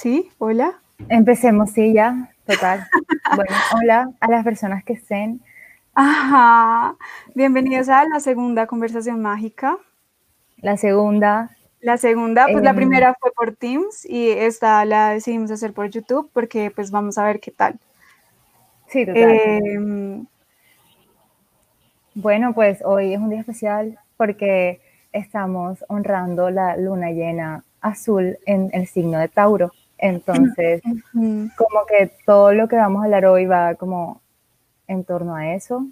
[0.00, 0.80] Sí, hola.
[1.08, 2.86] Empecemos, sí, ya, total.
[3.34, 5.40] bueno, hola a las personas que estén.
[5.92, 6.94] Ajá.
[7.34, 9.76] Bienvenidos a la segunda conversación mágica.
[10.58, 11.50] La segunda.
[11.80, 15.90] La segunda, pues la em, primera fue por Teams y esta la decidimos hacer por
[15.90, 17.76] YouTube porque pues vamos a ver qué tal.
[18.86, 19.30] Sí, total.
[19.32, 20.26] Em,
[22.14, 24.80] bueno, pues hoy es un día especial porque
[25.10, 29.72] estamos honrando la luna llena azul en el signo de Tauro.
[29.98, 30.80] Entonces,
[31.12, 34.20] como que todo lo que vamos a hablar hoy va como
[34.86, 35.86] en torno a eso,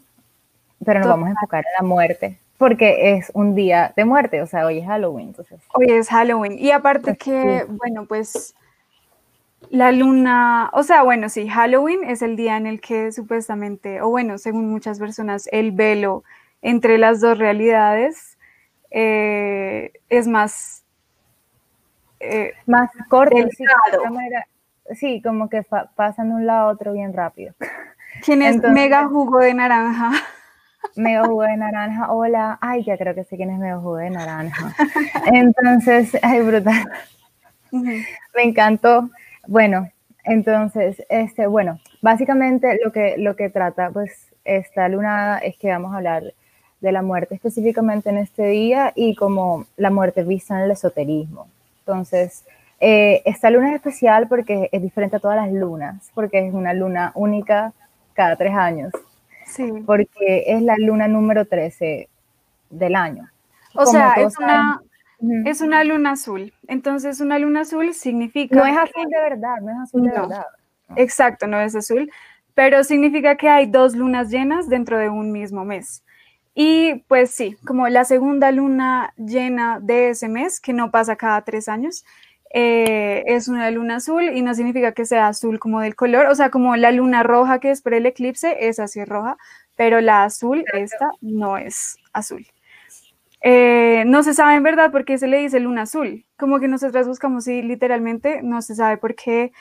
[0.84, 4.47] pero nos vamos a enfocar en la muerte, porque es un día de muerte, o
[4.47, 5.28] sea, hoy es Halloween.
[5.28, 5.61] Entonces.
[5.74, 6.59] Hoy es Halloween.
[6.59, 8.55] Y aparte que, bueno, pues
[9.70, 14.09] la luna, o sea, bueno, sí, Halloween es el día en el que supuestamente, o
[14.09, 16.23] bueno, según muchas personas, el velo
[16.62, 18.38] entre las dos realidades
[18.91, 20.84] eh, es más
[22.20, 23.37] eh, más corto.
[24.95, 25.62] Sí, como que
[25.95, 27.55] pasan de un lado a otro bien rápido.
[28.25, 30.12] ¿Quién es Mega Jugo de Naranja?
[30.97, 32.58] Mega Jugo de Naranja, hola.
[32.61, 34.75] Ay, ya creo que sé quién es Mega Jugo de Naranja.
[35.33, 36.89] Entonces, ay, brutal.
[37.73, 39.11] Me encantó.
[39.47, 39.91] Bueno,
[40.25, 45.92] entonces, este, bueno, básicamente lo que, lo que trata, pues, esta lunada es que vamos
[45.92, 46.34] a hablar
[46.80, 51.48] de la muerte específicamente en este día y como la muerte vista en el esoterismo.
[51.87, 52.45] Entonces,
[52.81, 56.75] eh, esta luna es especial porque es diferente a todas las lunas, porque es una
[56.75, 57.73] luna única
[58.12, 58.92] cada tres años.
[59.47, 59.70] Sí.
[59.87, 62.09] Porque es la luna número 13
[62.70, 63.31] del año.
[63.77, 64.83] O sea, es una,
[65.45, 66.53] es una luna azul.
[66.67, 68.57] Entonces, una luna azul significa.
[68.57, 70.47] No es azul de verdad, no es azul de verdad.
[70.97, 72.11] Exacto, no es azul,
[72.55, 76.03] pero significa que hay dos lunas llenas dentro de un mismo mes.
[76.58, 81.42] Y pues sí, como la segunda luna llena de ese mes, que no pasa cada
[81.42, 82.02] tres años,
[82.54, 86.34] eh, es una luna azul y no significa que sea azul como del color, o
[86.34, 89.36] sea, como la luna roja que es por el eclipse, es así roja,
[89.77, 92.46] pero la azul, esta, no es azul.
[93.42, 96.68] Eh, no se sabe en verdad por qué se le dice luna azul, como que
[96.68, 99.52] nosotras buscamos y literalmente no se sabe por qué,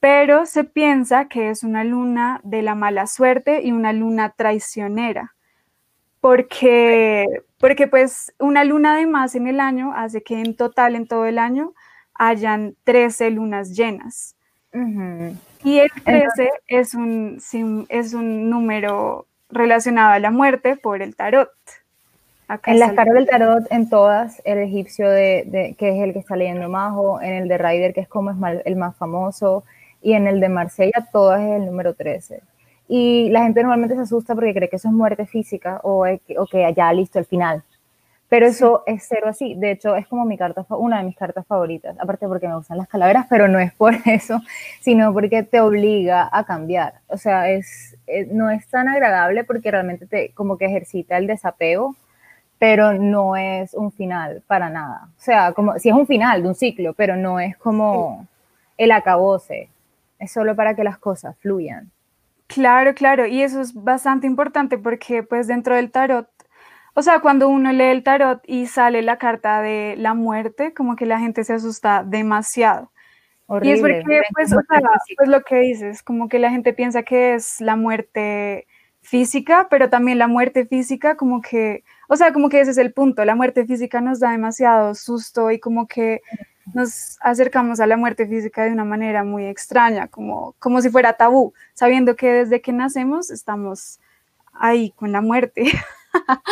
[0.00, 5.36] pero se piensa que es una luna de la mala suerte y una luna traicionera
[6.22, 7.26] porque,
[7.58, 11.26] porque pues una luna de más en el año hace que en total en todo
[11.26, 11.74] el año
[12.14, 14.36] hayan 13 lunas llenas.
[15.64, 17.40] Y el 13 es, un,
[17.88, 21.50] es un número relacionado a la muerte por el tarot.
[22.66, 26.36] en las cartas del tarot, en todas, el egipcio, de, que es el que está
[26.36, 29.64] leyendo Majo, en el de Ryder, que es como es el más famoso,
[30.00, 32.42] y en el de Marsella, todas es el número 13.
[32.94, 36.46] Y la gente normalmente se asusta porque cree que eso es muerte física o, o
[36.46, 37.62] que ya listo el final.
[38.28, 39.54] Pero eso es cero así.
[39.54, 41.96] De hecho, es como mi carta, una de mis cartas favoritas.
[41.98, 44.42] Aparte porque me gustan las calaveras, pero no es por eso,
[44.82, 46.96] sino porque te obliga a cambiar.
[47.06, 51.26] O sea, es, eh, no es tan agradable porque realmente te como que ejercita el
[51.26, 51.96] desapego,
[52.58, 55.08] pero no es un final para nada.
[55.16, 58.26] O sea, como si es un final de un ciclo, pero no es como
[58.76, 59.70] el acabose.
[60.18, 61.90] Es solo para que las cosas fluyan.
[62.52, 66.28] Claro, claro, y eso es bastante importante porque pues dentro del tarot,
[66.94, 70.94] o sea, cuando uno lee el tarot y sale la carta de la muerte, como
[70.94, 72.92] que la gente se asusta demasiado.
[73.62, 74.80] y es porque, pues, o sea,
[75.16, 78.66] pues lo que dices, como que la gente piensa que es la muerte
[79.02, 82.92] física, pero también la muerte física, como que, o sea, como que ese es el
[82.92, 86.22] punto, la muerte física nos da demasiado susto y como que
[86.74, 91.14] nos acercamos a la muerte física de una manera muy extraña, como, como si fuera
[91.14, 93.98] tabú, sabiendo que desde que nacemos estamos
[94.52, 95.64] ahí con la muerte.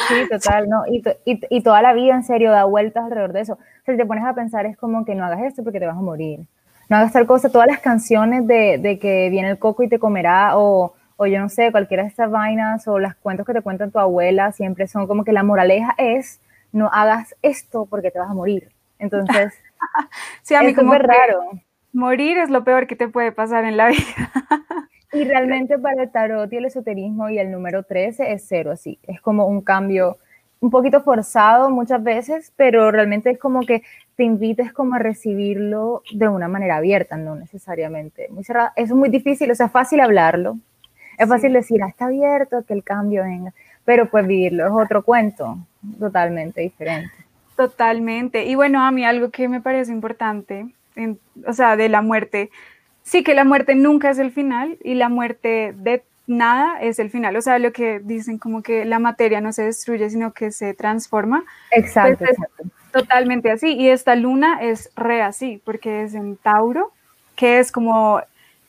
[0.08, 0.86] Sí, total, ¿no?
[0.86, 3.58] Y, y, y, toda la vida en serio da vueltas alrededor de eso.
[3.84, 6.00] si te pones a pensar es como que no hagas esto porque te vas a
[6.00, 6.46] morir.
[6.88, 7.50] No hagas tal cosa.
[7.50, 11.38] Todas las canciones de, de que viene el coco y te comerá o, o yo
[11.40, 14.88] no sé, cualquiera de estas vainas o las cuentos que te cuentan tu abuela siempre
[14.88, 16.40] son como que la moraleja es
[16.72, 18.70] no hagas esto porque te vas a morir.
[18.98, 19.52] Entonces...
[20.42, 21.50] sí, a mí como raro.
[21.92, 24.00] Morir es lo peor que te puede pasar en la vida.
[25.12, 28.98] y realmente para el tarot y el esoterismo y el número 13 es cero, así.
[29.02, 30.18] Es como un cambio
[30.60, 33.82] un poquito forzado muchas veces, pero realmente es como que
[34.16, 38.72] te invites como a recibirlo de una manera abierta, no necesariamente muy cerrada.
[38.76, 40.58] Eso es muy difícil, o sea, es fácil hablarlo,
[41.16, 43.54] es fácil decir, ah, está abierto, que el cambio venga,
[43.84, 45.58] pero pues vivirlo es otro cuento
[45.98, 47.12] totalmente diferente.
[47.60, 48.46] Totalmente.
[48.46, 50.64] Y bueno, a mí algo que me parece importante,
[51.46, 52.50] o sea, de la muerte,
[53.02, 57.10] sí que la muerte nunca es el final y la muerte de nada es el
[57.10, 57.36] final.
[57.36, 60.72] O sea, lo que dicen como que la materia no se destruye, sino que se
[60.72, 61.44] transforma.
[61.70, 62.24] Exacto.
[62.24, 63.74] Pues totalmente así.
[63.74, 66.92] Y esta luna es re así, porque es en Tauro,
[67.36, 68.22] que es como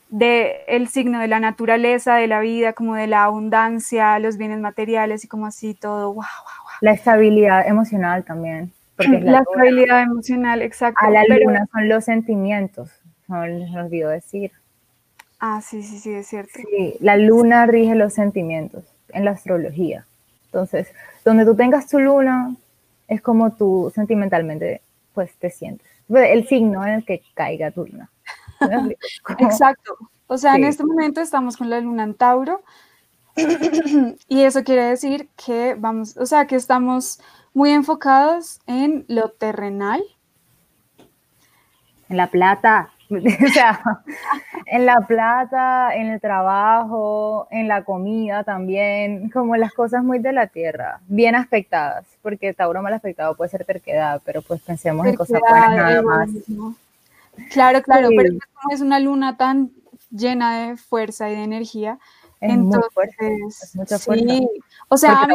[0.10, 4.60] de el signo de la naturaleza, de la vida, como de la abundancia, los bienes
[4.60, 6.14] materiales y como así todo.
[6.14, 6.26] Wow,
[6.82, 8.74] La estabilidad emocional también.
[9.07, 11.06] La, estabilidad emocional, exacto.
[11.06, 12.92] A la luna son los sentimientos,
[13.27, 14.51] no les olvidó decir.
[15.39, 16.51] Ah, sí, sí, sí, es cierto.
[16.53, 20.06] Sí, la luna rige los sentimientos en la astrología.
[20.45, 20.88] Entonces,
[21.25, 22.56] donde tú tengas tu luna,
[23.07, 24.81] es como tú sentimentalmente,
[25.13, 25.88] pues, te sientes.
[26.09, 28.09] El signo en el que caiga tu luna.
[29.39, 29.98] Exacto.
[30.27, 32.63] O sea, en este momento estamos con la luna en Tauro
[34.27, 37.19] y eso quiere decir que vamos, o sea, que estamos
[37.53, 40.01] muy enfocados en lo terrenal.
[42.09, 43.81] En la plata, o sea,
[44.65, 50.31] en la plata, en el trabajo, en la comida también, como las cosas muy de
[50.33, 55.15] la tierra, bien aspectadas, porque Tauro mal aspectado puede ser terquedad, pero pues pensemos en
[55.15, 56.30] cosas buenas nada más.
[57.51, 58.33] Claro, claro, pero
[58.71, 59.71] es una luna tan
[60.09, 61.98] llena de fuerza y de energía,
[62.42, 64.25] entonces, es mucha fuerza.
[64.25, 64.48] Sí,
[64.88, 65.27] o sea,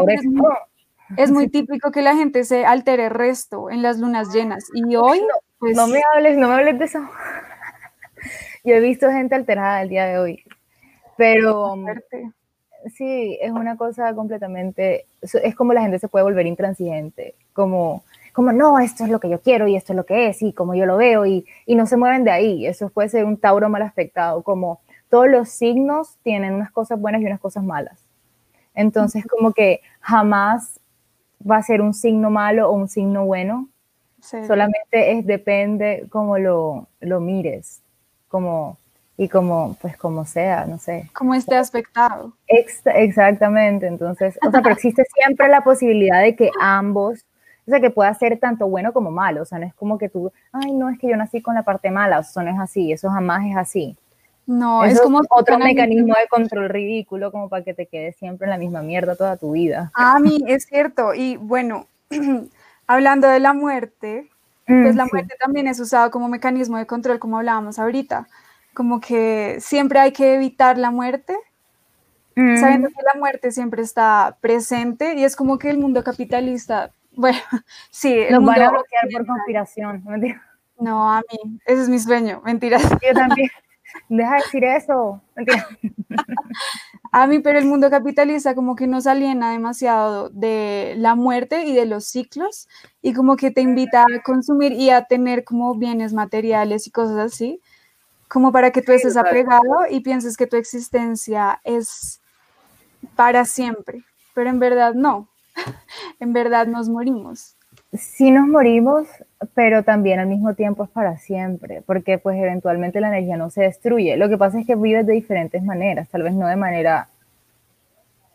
[1.17, 5.21] es muy, típico que la gente se altere resto en las lunas llenas y hoy,
[5.59, 5.77] pues...
[5.77, 7.01] No me hables, no me hables de eso.
[8.65, 10.43] Yo he visto gente alterada el día de hoy,
[11.17, 11.77] pero
[12.93, 18.03] sí, es una cosa completamente, es como la gente se puede volver intransigente, como,
[18.33, 20.53] como no, esto es lo que yo quiero y esto es lo que es y
[20.53, 22.67] como yo lo veo y, y no se mueven de ahí.
[22.67, 27.23] Eso puede ser un Tauro mal afectado, como todos los signos tienen unas cosas buenas
[27.23, 28.01] y unas cosas malas.
[28.75, 30.81] Entonces, como que jamás
[31.49, 33.69] va a ser un signo malo o un signo bueno.
[34.21, 37.81] Solamente es, depende cómo lo, lo mires
[38.29, 38.77] como
[39.19, 41.11] y como, pues como sea, no sé.
[41.15, 42.35] Como esté aspectado.
[42.49, 47.25] exactamente, entonces, o sea, pero existe siempre la posibilidad de que ambos,
[47.67, 50.09] o sea, que pueda ser tanto bueno como malo, o sea, no es como que
[50.09, 52.59] tú, ay, no, es que yo nací con la parte mala, o sea, no es
[52.59, 53.97] así, eso jamás es así.
[54.47, 58.51] No, es como otro mecanismo de control ridículo como para que te quedes siempre en
[58.51, 59.91] la misma mierda toda tu vida.
[59.95, 61.89] A mí es cierto, y bueno,
[62.87, 64.31] hablando de la muerte,
[64.67, 68.29] pues mm, la muerte también es usado como mecanismo de control, como hablábamos ahorita.
[68.73, 71.37] Como que siempre hay que evitar la muerte,
[72.37, 72.57] mm.
[72.59, 77.39] sabiendo que la muerte siempre está presente y es como que el mundo capitalista, bueno,
[77.91, 78.27] sí.
[78.31, 80.05] Nos van a bloquear por conspiración.
[80.79, 82.83] No, a mí, ese es mi sueño, mentiras.
[83.01, 83.49] Yo también.
[84.09, 85.21] Deja de decir eso.
[87.13, 91.75] A mí, pero el mundo capitalista como que nos aliena demasiado de la muerte y
[91.75, 92.69] de los ciclos
[93.01, 97.17] y como que te invita a consumir y a tener como bienes materiales y cosas
[97.17, 97.61] así,
[98.29, 102.21] como para que tú estés apegado y pienses que tu existencia es
[103.15, 104.05] para siempre,
[104.35, 105.29] pero en verdad no,
[106.21, 107.56] en verdad nos morimos
[107.97, 109.07] sí nos morimos,
[109.55, 113.63] pero también al mismo tiempo es para siempre, porque pues eventualmente la energía no se
[113.63, 114.17] destruye.
[114.17, 117.09] Lo que pasa es que vives de diferentes maneras, tal vez no de manera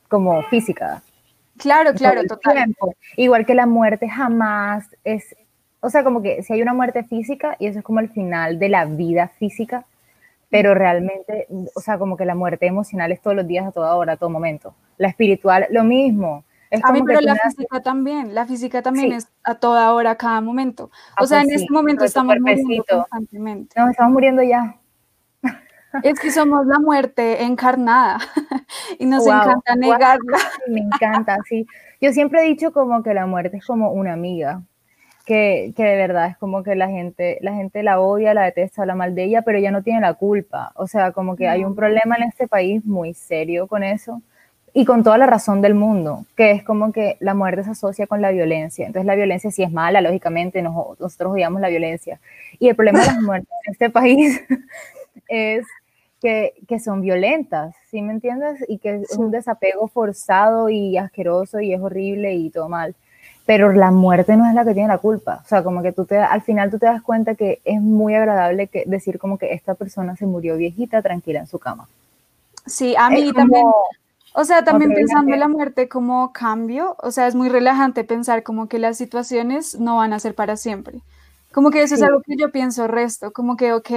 [0.07, 1.01] como física.
[1.57, 2.75] Claro, claro, total.
[3.15, 5.35] Igual que la muerte jamás es,
[5.79, 8.59] o sea, como que si hay una muerte física y eso es como el final
[8.59, 9.85] de la vida física,
[10.49, 13.95] pero realmente, o sea, como que la muerte emocional es todos los días, a toda
[13.95, 14.75] hora, a todo momento.
[14.97, 16.43] La espiritual, lo mismo
[16.83, 20.39] a mí, pero la física también, la física también es a toda hora, a cada
[20.41, 20.89] momento.
[21.15, 23.79] Ah, o sea, pues en este momento estamos muriendo constantemente.
[23.79, 24.77] No, estamos muriendo ya.
[26.03, 28.19] Es que somos la muerte encarnada
[29.00, 30.38] y nos encanta negarla.
[30.69, 31.67] Me encanta, sí.
[32.00, 34.62] Yo siempre he dicho como que la muerte es como una amiga,
[35.25, 38.84] que, que, de verdad es como que la gente, la gente la odia, la detesta,
[38.84, 40.72] habla mal de ella, pero ella no tiene la culpa.
[40.75, 44.22] O sea, como que hay un problema en este país muy serio con eso
[44.73, 48.07] y con toda la razón del mundo, que es como que la muerte se asocia
[48.07, 48.85] con la violencia.
[48.85, 52.19] Entonces la violencia sí es mala, lógicamente, nosotros odiamos la violencia.
[52.59, 54.41] Y el problema de las muertes en este país
[55.27, 55.65] es
[56.21, 58.63] que, que, son violentas, ¿sí me entiendes?
[58.67, 62.95] Y que es un desapego forzado y asqueroso y es horrible y todo mal.
[63.45, 65.41] Pero la muerte no es la que tiene la culpa.
[65.43, 68.13] O sea, como que tú te, al final tú te das cuenta que es muy
[68.15, 71.89] agradable que, decir como que esta persona se murió viejita, tranquila en su cama.
[72.65, 73.65] Sí, a mí también
[74.33, 78.43] o sea, también pensando en la muerte como cambio, o sea, es muy relajante pensar
[78.43, 81.01] como que las situaciones no van a ser para siempre.
[81.51, 83.89] Como que eso es algo que yo pienso resto, como que, ok,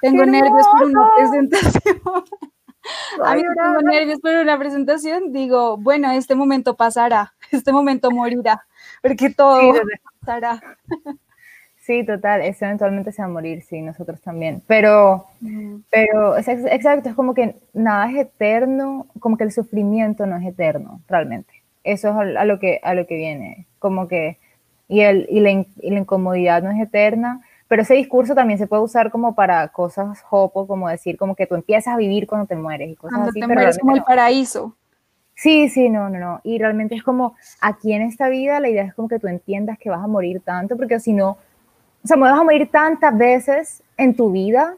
[0.00, 2.00] tengo nervios por una presentación.
[3.24, 8.64] a mí tengo nervios por una presentación, digo, bueno, este momento pasará, este momento morirá,
[9.02, 9.60] porque todo
[10.20, 10.60] pasará.
[11.84, 14.62] Sí, total, eso eventualmente se va a morir, sí, nosotros también.
[14.66, 15.26] Pero,
[15.90, 20.46] pero es, exacto, es como que nada es eterno, como que el sufrimiento no es
[20.46, 21.52] eterno, realmente.
[21.82, 24.38] Eso es a, lo, que, a lo que viene, como que,
[24.88, 28.66] y, el, y, la, y la incomodidad no es eterna, pero ese discurso también se
[28.66, 32.46] puede usar como para cosas hopo, como decir, como que tú empiezas a vivir cuando
[32.46, 33.40] te mueres y cosas cuando así.
[33.40, 34.74] te mueres como el paraíso.
[35.34, 36.40] Sí, sí, no, no, no.
[36.44, 39.78] Y realmente es como aquí en esta vida la idea es como que tú entiendas
[39.78, 41.36] que vas a morir tanto, porque si no,
[42.04, 44.76] o sea, vas a morir tantas veces en tu vida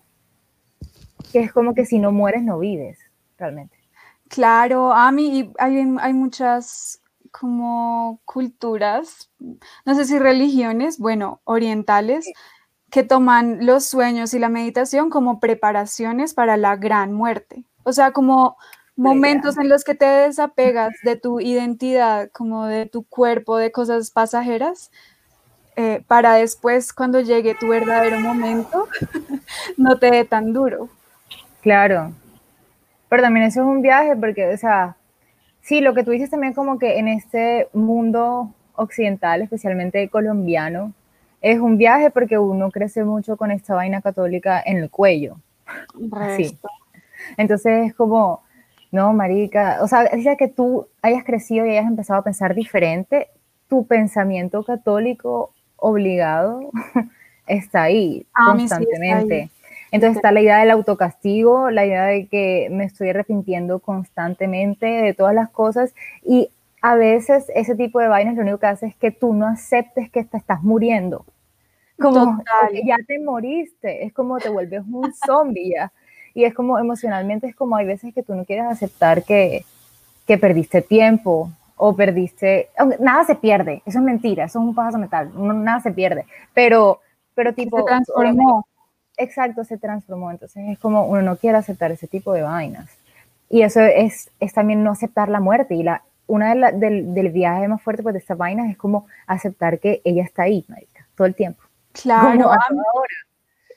[1.32, 2.98] que es como que si no mueres no vives,
[3.36, 3.76] realmente.
[4.28, 7.00] Claro, a mí hay, hay muchas
[7.32, 9.30] como culturas,
[9.84, 12.26] no sé si religiones, bueno, orientales,
[12.90, 17.64] que toman los sueños y la meditación como preparaciones para la gran muerte.
[17.82, 18.56] O sea, como
[18.96, 24.10] momentos en los que te desapegas de tu identidad, como de tu cuerpo, de cosas
[24.10, 24.90] pasajeras,
[25.76, 28.88] eh, para después, cuando llegue tu verdadero momento,
[29.76, 30.88] no te dé tan duro.
[31.60, 32.12] Claro.
[33.08, 34.96] Pero también eso es un viaje, porque, o sea,
[35.60, 40.92] sí, lo que tú dices también como que en este mundo occidental, especialmente colombiano,
[41.42, 45.36] es un viaje porque uno crece mucho con esta vaina católica en el cuello.
[46.36, 46.58] Sí.
[47.36, 48.42] Entonces es como,
[48.92, 53.28] no, marica, o sea, es que tú hayas crecido y hayas empezado a pensar diferente,
[53.68, 56.70] tu pensamiento católico obligado
[57.46, 59.50] está ahí constantemente.
[59.92, 65.14] Entonces está la idea del autocastigo, la idea de que me estoy arrepintiendo constantemente de
[65.14, 66.50] todas las cosas y
[66.82, 70.10] a veces ese tipo de vainas lo único que hace es que tú no aceptes
[70.10, 71.24] que te estás muriendo.
[71.98, 72.42] Como
[72.84, 75.92] ya te moriste, es como te vuelves un zombie ya.
[76.34, 79.64] Y es como emocionalmente, es como hay veces que tú no quieres aceptar que,
[80.26, 84.98] que perdiste tiempo o perdiste, nada se pierde, eso es mentira, eso es un paso
[84.98, 87.00] mental, nada se pierde, pero,
[87.34, 87.78] pero tipo...
[87.78, 88.66] Se transformó.
[89.18, 92.90] Exacto, se transformó, entonces es como uno no quiere aceptar ese tipo de vainas.
[93.48, 97.14] Y eso es, es también no aceptar la muerte y la, una de la, del,
[97.14, 100.64] del, viaje más fuerte pues, de estas vainas es como aceptar que ella está ahí,
[100.68, 101.62] marica, todo el tiempo.
[101.92, 102.50] Claro,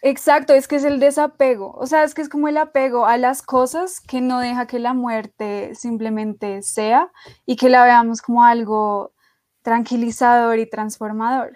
[0.02, 3.18] exacto, es que es el desapego, o sea, es que es como el apego a
[3.18, 7.10] las cosas que no deja que la muerte simplemente sea
[7.46, 9.14] y que la veamos como algo
[9.62, 11.54] tranquilizador y transformador.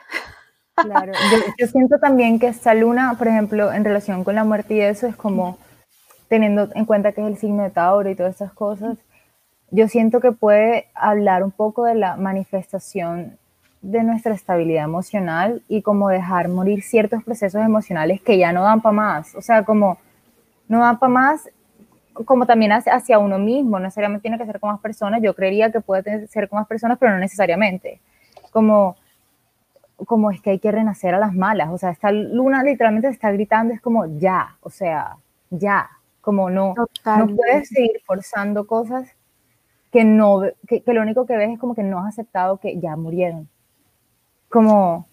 [0.75, 1.13] Claro,
[1.59, 5.07] yo, siento también que esta luna, por ejemplo, en relación con la muerte y eso,
[5.07, 5.57] es como
[6.27, 8.97] teniendo en cuenta que es el signo de Tauro y todas esas cosas,
[9.69, 13.37] yo siento que puede hablar un poco de la manifestación
[13.83, 18.81] de nuestra estabilidad emocional y como dejar morir ciertos procesos emocionales que ya no dan
[18.81, 19.35] para más.
[19.35, 19.97] O sea, como
[20.69, 21.49] no dan para más,
[22.25, 25.21] como también hacia uno mismo, no necesariamente tiene que ser con más personas.
[25.21, 27.99] Yo creería que puede ser con más personas, pero no necesariamente.
[28.51, 28.95] Como,
[29.97, 31.69] como es que hay que renacer a las malas.
[31.69, 35.17] O sea, esta luna literalmente está gritando, es como ya, o sea,
[35.49, 35.89] ya.
[36.21, 36.73] Como no,
[37.05, 39.09] no puedes seguir forzando cosas
[39.91, 42.79] que no, que, que, lo único que ves es como que no has aceptado que
[42.79, 43.49] ya murieron
[44.53, 45.07] como,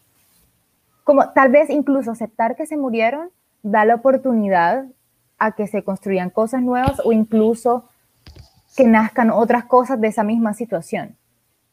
[1.02, 3.30] como tal vez incluso aceptar que se murieron
[3.62, 4.84] da la oportunidad
[5.38, 7.88] a que se construyan cosas nuevas o incluso
[8.76, 11.16] que nazcan otras cosas de esa misma situación.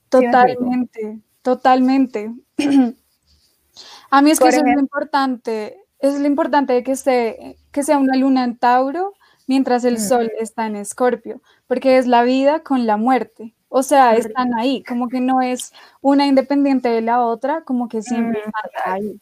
[0.07, 2.33] Totalmente, totalmente.
[4.12, 7.97] a mí es que eso es lo importante, es lo importante que, se, que sea
[7.97, 9.13] una luna en Tauro
[9.45, 13.57] mientras el sol está en Escorpio, porque es la vida con la muerte.
[13.69, 18.01] O sea, están ahí, como que no es una independiente de la otra, como que
[18.01, 19.19] siempre mm, están ahí.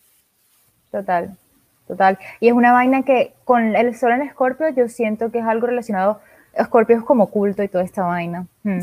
[0.91, 1.37] Total,
[1.87, 2.19] total.
[2.39, 5.67] Y es una vaina que con el sol en Escorpio yo siento que es algo
[5.67, 6.19] relacionado,
[6.53, 8.45] Escorpio es como culto y toda esta vaina.
[8.63, 8.79] Mm.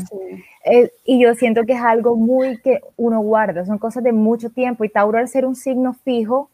[0.65, 4.49] Eh, y yo siento que es algo muy que uno guarda, son cosas de mucho
[4.49, 4.83] tiempo.
[4.83, 6.49] Y Tauro al ser un signo fijo,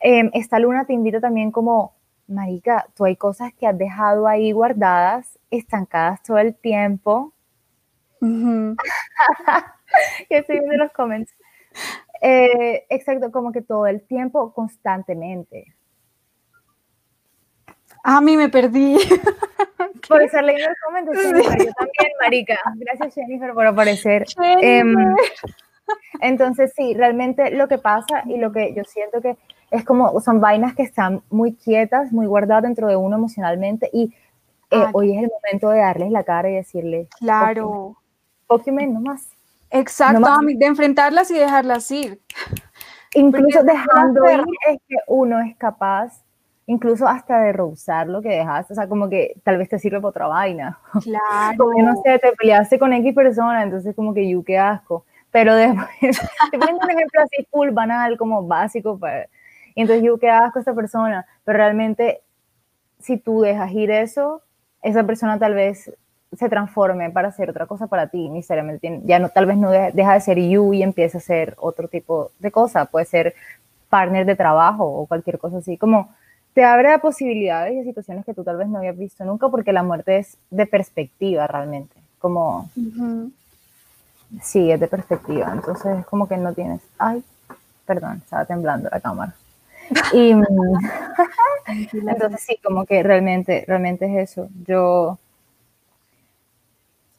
[0.00, 1.92] em, esta luna te invita también como,
[2.26, 7.32] marica, tú hay cosas que has dejado ahí guardadas, estancadas todo el tiempo
[10.30, 11.32] estoy viendo los comments.
[12.22, 15.74] Eh, exacto, como que todo el tiempo, constantemente.
[18.02, 18.96] A mí me perdí.
[20.08, 22.58] Por estar leyendo los comentarios, yo también, marica.
[22.76, 24.24] Gracias, Jennifer, por aparecer.
[24.60, 24.94] Em,
[26.20, 29.36] entonces, sí, realmente lo que pasa y lo que yo siento que
[29.72, 34.14] es como, son vainas que están muy quietas, muy guardadas dentro de uno emocionalmente y
[34.70, 37.08] eh, hoy es el momento de darles la cara y decirles.
[37.18, 37.96] Claro.
[38.46, 39.28] Pokémon nomás.
[39.70, 42.20] Exacto, de enfrentarlas y dejarlas ir.
[43.14, 46.22] Incluso dejando ir es que uno es capaz,
[46.66, 49.98] incluso hasta de rehusar lo que dejaste, o sea, como que tal vez te sirve
[49.98, 50.78] para otra vaina.
[51.02, 51.56] Claro.
[51.56, 55.04] Como no sé, te peleaste con X persona, entonces como que yo qué asco.
[55.30, 55.88] Pero después,
[56.50, 59.28] te pongo un ejemplo así full banal, como básico, pues,
[59.74, 62.22] y entonces yo qué asco a esta persona, pero realmente
[62.98, 64.42] si tú dejas ir eso,
[64.82, 65.92] esa persona tal vez
[66.36, 70.14] se transforme para hacer otra cosa para ti, necesariamente ya no, tal vez no deja
[70.14, 73.34] de ser you y empiece a ser otro tipo de cosa, puede ser
[73.88, 76.08] partner de trabajo o cualquier cosa así, como
[76.52, 79.48] te abre a posibilidades y a situaciones que tú tal vez no habías visto nunca
[79.48, 82.70] porque la muerte es de perspectiva realmente, como...
[84.42, 86.80] Sí, es de perspectiva, entonces es como que no tienes...
[86.98, 87.22] Ay,
[87.86, 89.34] perdón, estaba temblando la cámara.
[90.12, 90.30] Y
[91.92, 94.48] entonces sí, como que realmente, realmente es eso.
[94.66, 95.18] Yo,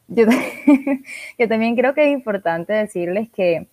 [1.37, 3.67] yo, también creo que es importante decirles que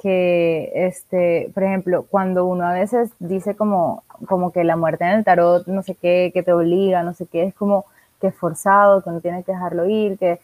[0.00, 5.10] que, este, por ejemplo, cuando uno a veces dice como, como que la muerte en
[5.10, 7.84] el tarot, no sé qué, que te obliga, no sé qué, es como
[8.20, 10.40] que es forzado, que no tienes que dejarlo ir, que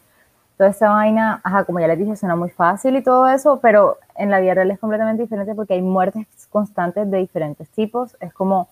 [0.57, 3.97] toda esta vaina, ajá, como ya les dije, suena muy fácil y todo eso, pero
[4.15, 8.17] en la vida real es completamente diferente porque hay muertes constantes de diferentes tipos.
[8.19, 8.69] Es como,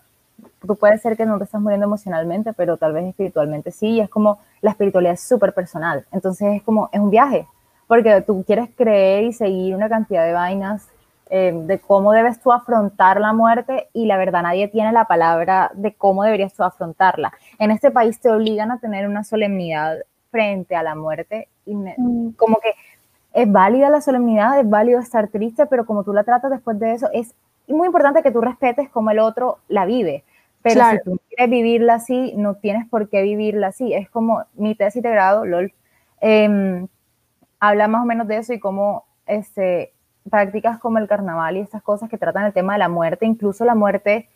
[0.65, 3.99] tú puedes ser que no te estás muriendo emocionalmente, pero tal vez espiritualmente sí, y
[4.01, 6.05] es como la espiritualidad es súper personal.
[6.11, 7.47] Entonces es como, es un viaje,
[7.87, 10.87] porque tú quieres creer y seguir una cantidad de vainas
[11.29, 15.71] eh, de cómo debes tú afrontar la muerte y la verdad nadie tiene la palabra
[15.73, 17.33] de cómo deberías tú afrontarla.
[17.57, 19.97] En este país te obligan a tener una solemnidad
[20.29, 22.33] frente a la muerte y mm.
[22.35, 22.73] como que
[23.33, 26.93] es válida la solemnidad, es válido estar triste, pero como tú la tratas después de
[26.93, 27.33] eso, es
[27.73, 30.23] muy importante que tú respetes cómo el otro la vive.
[30.61, 33.93] Pero si tú quieres vivirla así, no tienes por qué vivirla así.
[33.93, 35.71] Es como mi tesis de grado, LOL.
[36.21, 36.87] Eh,
[37.59, 39.93] habla más o menos de eso y cómo este,
[40.29, 43.65] prácticas como el carnaval y estas cosas que tratan el tema de la muerte, incluso
[43.65, 44.29] la muerte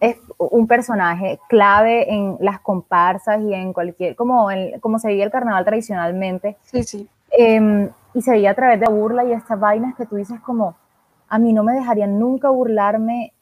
[0.00, 4.48] es un personaje clave en las comparsas y en cualquier, como,
[4.80, 6.56] como se veía el carnaval tradicionalmente.
[6.62, 7.08] Sí, sí.
[7.30, 10.40] Em, y se veía a través de la burla y estas vainas que tú dices
[10.40, 10.76] como,
[11.28, 13.32] a mí no me dejarían nunca burlarme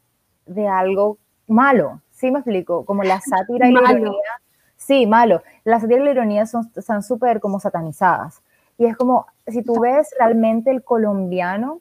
[0.47, 2.85] de algo malo, ¿sí me explico?
[2.85, 4.40] Como la sátira y la ironía.
[4.76, 5.43] Sí, malo.
[5.64, 8.43] La sátira y la ironía son, están súper como satanizadas.
[8.78, 11.81] Y es como, si tú ves realmente el colombiano,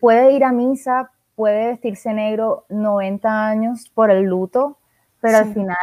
[0.00, 4.78] puede ir a misa, puede vestirse negro 90 años por el luto,
[5.20, 5.76] pero al final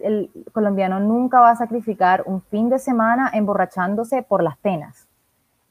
[0.00, 5.06] el, colombiano nunca va a sacrificar un fin de semana emborrachándose por las penas.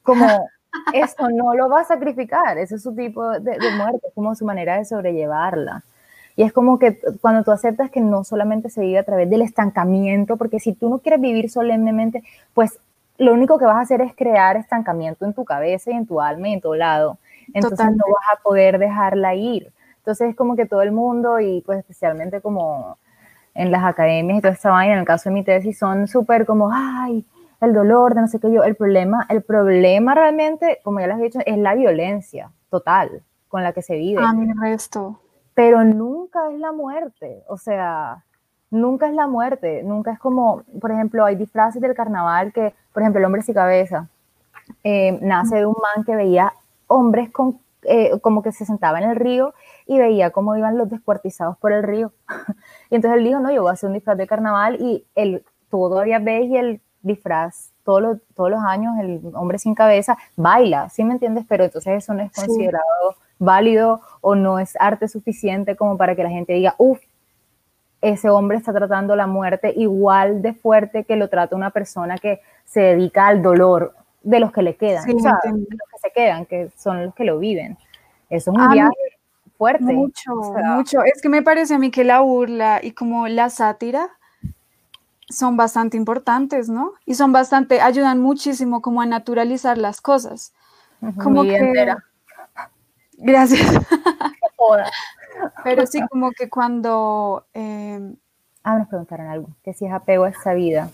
[0.02, 0.26] Como
[0.92, 4.34] esto no lo va a sacrificar, ese es su tipo de, de muerte, es como
[4.34, 5.82] su manera de sobrellevarla.
[6.36, 9.42] Y es como que cuando tú aceptas que no solamente se vive a través del
[9.42, 12.78] estancamiento, porque si tú no quieres vivir solemnemente, pues
[13.18, 16.20] lo único que vas a hacer es crear estancamiento en tu cabeza y en tu
[16.20, 17.18] alma y en todo lado.
[17.52, 19.70] Entonces no vas a poder dejarla ir.
[19.98, 22.98] Entonces es como que todo el mundo y pues especialmente como
[23.54, 26.44] en las academias y toda esta vaina, en el caso de mi tesis, son súper
[26.44, 27.24] como, ay,
[27.60, 28.62] el dolor de no sé qué yo.
[28.64, 33.62] El problema, el problema realmente, como ya les he dicho, es la violencia total con
[33.62, 34.22] la que se vive.
[34.22, 35.20] A mi resto.
[35.54, 37.44] Pero nunca es la muerte.
[37.48, 38.24] O sea,
[38.74, 43.02] nunca es la muerte, nunca es como, por ejemplo, hay disfraces del carnaval que, por
[43.02, 44.08] ejemplo, el hombre sin cabeza
[44.82, 46.52] eh, nace de un man que veía
[46.88, 49.54] hombres con, eh, como que se sentaba en el río
[49.86, 52.12] y veía cómo iban los descuartizados por el río.
[52.90, 55.44] y entonces él dijo, no, yo voy a hacer un disfraz de carnaval y él,
[55.70, 60.88] todavía ves y el disfraz todos los, todos los años, el hombre sin cabeza baila,
[60.88, 61.44] ¿sí me entiendes?
[61.48, 66.22] Pero entonces eso no es considerado válido o no es arte suficiente como para que
[66.22, 67.00] la gente diga, uff,
[68.00, 72.40] ese hombre está tratando la muerte igual de fuerte que lo trata una persona que
[72.64, 76.70] se dedica al dolor de los que le quedan, de los que se quedan, que
[76.76, 77.78] son los que lo viven.
[78.28, 78.92] Eso es un viaje
[79.56, 79.84] fuerte.
[79.84, 81.02] Mucho, mucho.
[81.04, 84.08] Es que me parece a mí que la burla y como la sátira
[85.28, 86.92] son bastante importantes, ¿no?
[87.06, 90.52] Y son bastante, ayudan muchísimo como a naturalizar las cosas.
[91.22, 91.56] Como que...
[91.56, 92.04] Entera.
[93.18, 93.66] Gracias.
[95.62, 97.46] Pero sí, como que cuando...
[97.54, 98.14] Eh...
[98.62, 100.90] Ah, nos preguntaron algo, que si es apego a esa vida.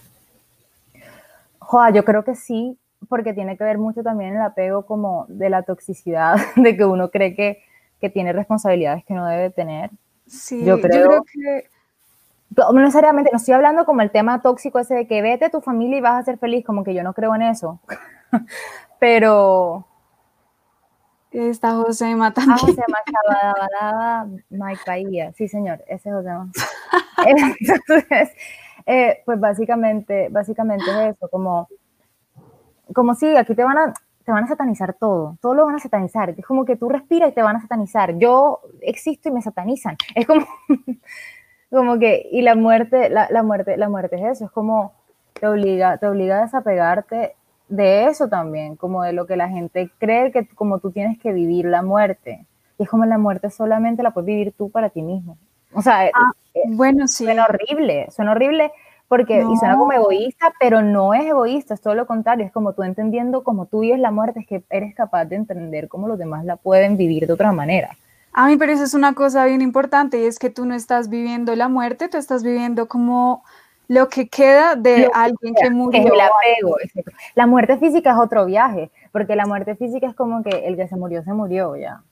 [1.60, 2.76] Joa, yo creo que sí,
[3.08, 7.10] porque tiene que ver mucho también el apego como de la toxicidad, de que uno
[7.10, 7.62] cree que,
[8.00, 9.90] que tiene responsabilidades que no debe tener.
[10.26, 11.68] Sí, yo creo, que...
[12.56, 15.60] No necesariamente, no estoy hablando como el tema tóxico ese de que vete a tu
[15.60, 17.80] familia y vas a ser feliz, como que yo no creo en eso.
[18.98, 19.86] Pero,
[21.30, 22.50] Está José también.
[22.50, 22.82] Ah, José
[23.12, 25.32] Chabadabadaba, Mike Bahía.
[25.34, 26.30] Sí, señor, ese es José
[27.60, 28.30] Entonces,
[28.86, 31.68] eh, pues básicamente, básicamente es eso, como,
[32.92, 35.78] como si aquí te van a, te van a satanizar todo, todo lo van a
[35.78, 36.30] satanizar.
[36.30, 38.18] Es como que tú respiras y te van a satanizar.
[38.18, 39.96] Yo existo y me satanizan.
[40.16, 40.44] Es como,
[41.70, 44.92] como que, y la muerte, la, la muerte, la muerte es eso, es como
[45.32, 47.34] te obliga, te obliga a desapegarte
[47.68, 51.32] de eso también, como de lo que la gente cree que como tú tienes que
[51.32, 52.46] vivir la muerte.
[52.78, 55.38] Y es como la muerte solamente la puedes vivir tú para ti mismo.
[55.72, 57.24] O sea, ah, eh, bueno, sí.
[57.24, 58.72] Suena horrible, suena horrible
[59.10, 62.74] porque y suena como egoísta, pero no es egoísta, es todo lo contrario, es como
[62.74, 66.16] tú entendiendo como tú vives la muerte, es que eres capaz de entender cómo los
[66.16, 67.90] demás la pueden vivir de otra manera.
[68.32, 71.08] A mí, pero eso es una cosa bien importante y es que tú no estás
[71.08, 73.44] viviendo la muerte, tú estás viviendo como
[73.88, 76.14] lo que queda de alguien que murió.
[76.14, 76.76] el apego.
[77.34, 80.86] La muerte física es otro viaje, porque la muerte física es como que el que
[80.86, 82.02] se murió, se murió ya.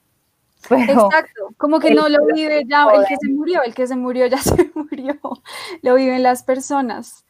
[0.70, 4.26] Exacto, como que no lo vive ya el que se murió, el que se murió
[4.26, 5.14] ya se murió,
[5.82, 7.24] lo viven las personas.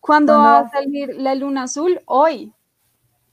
[0.00, 2.00] ¿Cuándo va a salir la luna azul?
[2.04, 2.52] Hoy.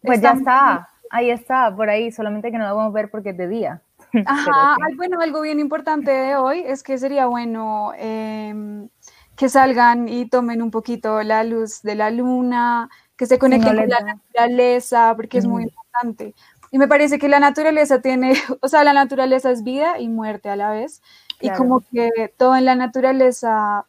[0.01, 3.31] Pues ya está, ahí está, por ahí, solamente que no la vamos a ver porque
[3.31, 3.81] es de día.
[4.25, 8.89] Ajá, bueno, algo bien importante de hoy es que sería bueno em,
[9.35, 13.89] que salgan y tomen un poquito la luz de la luna, que se conecten con
[13.89, 16.33] la naturaleza, porque es muy importante.
[16.71, 20.49] Y me parece que la naturaleza tiene, o sea, la naturaleza es vida y muerte
[20.49, 21.01] a la vez.
[21.41, 23.85] Y como que todo en la naturaleza,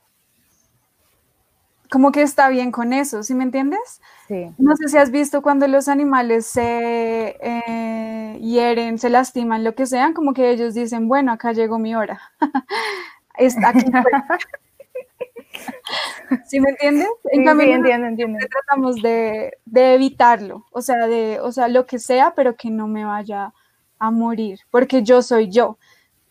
[1.91, 4.01] como que está bien con eso, ¿sí me entiendes?
[4.29, 4.51] Sí.
[4.59, 9.87] No sé si has visto cuando los animales se eh, hieren, se lastiman, lo que
[9.87, 12.21] sean, como que ellos dicen, bueno, acá llegó mi hora.
[13.39, 13.85] Está aquí.
[16.47, 17.09] ¿Sí me entiendes?
[17.31, 18.39] En cambio, entiendo, entiendo.
[18.51, 22.89] tratamos de, de, evitarlo, o sea, de, o sea, lo que sea, pero que no
[22.89, 23.53] me vaya
[23.99, 25.79] a morir, porque yo soy yo.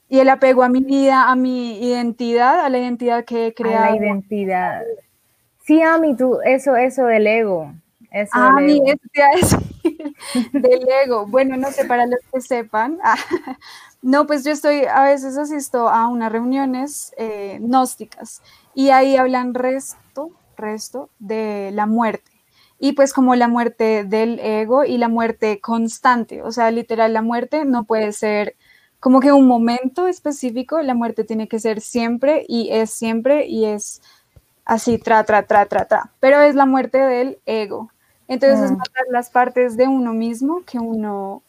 [0.07, 3.85] Y el apego a mi vida, a mi identidad, a la identidad que he creado.
[3.85, 4.83] A la identidad.
[5.63, 7.73] Sí, Ami, tú, eso, eso del ego.
[8.15, 8.79] Eso ah, mi,
[10.53, 11.27] del ego.
[11.27, 12.97] Bueno, no sé, para los que sepan.
[14.01, 18.41] no, pues yo estoy, a veces asisto a unas reuniones eh, gnósticas
[18.73, 22.31] y ahí hablan resto, resto de la muerte.
[22.79, 27.21] Y pues como la muerte del ego y la muerte constante, o sea, literal, la
[27.21, 28.55] muerte no puede ser
[29.01, 33.65] como que un momento específico, la muerte tiene que ser siempre y es siempre y
[33.65, 34.01] es
[34.63, 37.91] así, tra, tra, tra, tra, tra, pero es la muerte del ego.
[38.27, 38.77] Entonces es mm.
[38.77, 41.41] matar las partes de uno mismo que uno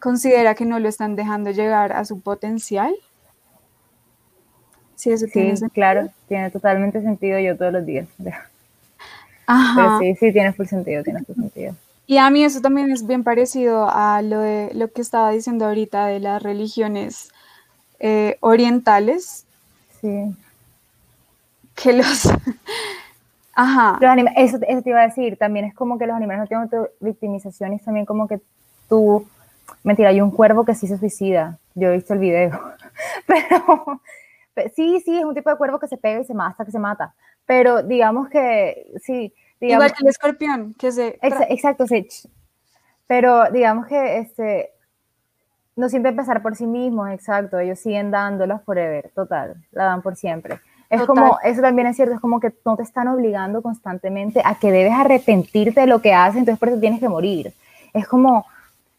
[0.00, 2.94] considera que no lo están dejando llegar a su potencial
[5.02, 8.06] Sí, eso tiene claro, tiene totalmente sentido yo todos los días.
[9.48, 9.74] Ajá.
[9.74, 11.74] Pero sí, sí, tiene full sentido, tiene full sentido.
[12.06, 15.66] Y a mí eso también es bien parecido a lo, de, lo que estaba diciendo
[15.66, 17.32] ahorita de las religiones
[17.98, 19.44] eh, orientales.
[20.00, 20.36] Sí.
[21.74, 22.28] Que los...
[23.54, 23.98] Ajá.
[24.36, 27.72] eso, eso, te iba a decir, también es como que los animales no tienen victimización
[27.72, 28.40] y es también como que
[28.88, 29.26] tú...
[29.84, 31.58] Mentira, hay un cuervo que sí se suicida.
[31.74, 32.60] Yo he visto el video.
[33.26, 34.00] Pero
[34.74, 36.78] Sí, sí, es un tipo de cuervo que se pega y se mata, que se
[36.78, 37.14] mata.
[37.46, 39.34] Pero digamos que, sí.
[39.60, 41.18] Igual que el escorpión, que se...
[41.22, 42.06] exacto, sí.
[43.06, 44.70] Pero digamos que este,
[45.76, 47.58] no siempre empezar por sí mismos, exacto.
[47.58, 49.64] Ellos siguen dándolas forever, total.
[49.70, 50.60] La dan por siempre.
[50.92, 54.56] Es como, eso también es cierto, es como que no te están obligando constantemente a
[54.56, 57.54] que debes arrepentirte de lo que haces, entonces por eso tienes que morir.
[57.94, 58.44] Es como,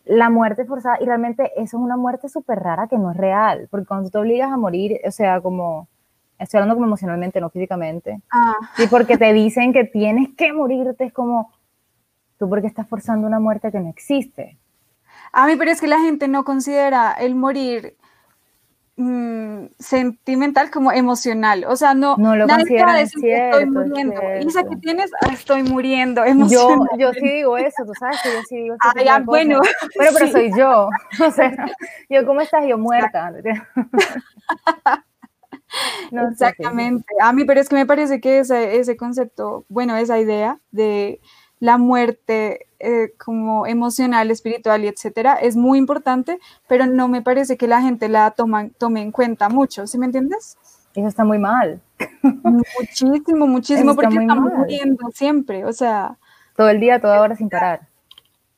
[0.06, 3.68] la muerte forzada, y realmente eso es una muerte súper rara que no es real,
[3.70, 5.88] porque cuando tú te obligas a morir, o sea, como,
[6.40, 8.56] estoy hablando como emocionalmente, no físicamente, ah.
[8.78, 11.52] y porque te dicen que tienes que morirte, es como,
[12.38, 14.58] tú porque estás forzando una muerte que no existe.
[15.32, 17.96] A mí, pero es que la gente no considera el morir
[18.96, 21.66] Mm, sentimental como emocional.
[21.68, 24.22] O sea, no, no lo consideran estoy muriendo.
[24.46, 25.10] Isa, ¿qué tienes?
[25.22, 26.24] Ah, estoy muriendo.
[26.48, 29.10] Yo, yo sí digo eso, tú sabes que yo sí digo eso.
[29.10, 29.62] Ah, bueno.
[29.98, 30.90] Pero, pero soy yo.
[31.28, 31.56] O sea,
[32.08, 32.66] yo, ¿cómo estás?
[32.68, 33.34] Yo muerta.
[36.32, 37.16] Exactamente.
[37.20, 41.20] A mí, pero es que me parece que ese, ese concepto, bueno, esa idea de
[41.60, 47.58] la muerte eh, como emocional, espiritual y etcétera, es muy importante, pero no me parece
[47.58, 50.58] que la gente la toma, tome en cuenta mucho, ¿sí me entiendes?
[50.94, 51.82] Eso está muy mal.
[52.22, 56.18] Muchísimo, muchísimo, porque estamos muriendo siempre, o sea.
[56.56, 57.88] Todo el día, toda hora sin parar.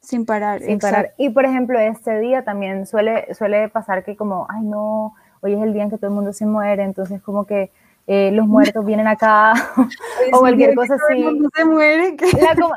[0.02, 1.14] Sin parar, sin parar.
[1.18, 5.62] Y por ejemplo, este día también suele, suele pasar que como, ay no, hoy es
[5.62, 7.72] el día en que todo el mundo se muere, entonces como que
[8.08, 9.54] eh, los muertos vienen acá
[10.34, 11.26] o cualquier cosa así.
[11.56, 12.16] se muere.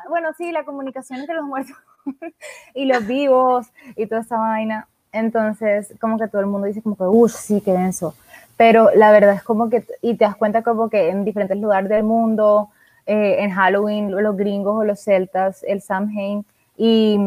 [0.09, 1.77] bueno, sí, la comunicación entre los muertos
[2.75, 4.89] y los vivos y toda esa vaina.
[5.13, 8.15] Entonces, como que todo el mundo dice como que, uff, sí, qué denso.
[8.57, 11.89] Pero la verdad es como que, y te das cuenta como que en diferentes lugares
[11.89, 12.71] del mundo,
[13.07, 16.45] eh, en Halloween, los gringos o los celtas, el Samhain,
[16.77, 17.19] y,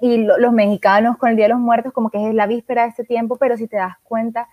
[0.00, 2.88] y los mexicanos con el Día de los Muertos, como que es la víspera de
[2.88, 4.48] este tiempo, pero si te das cuenta,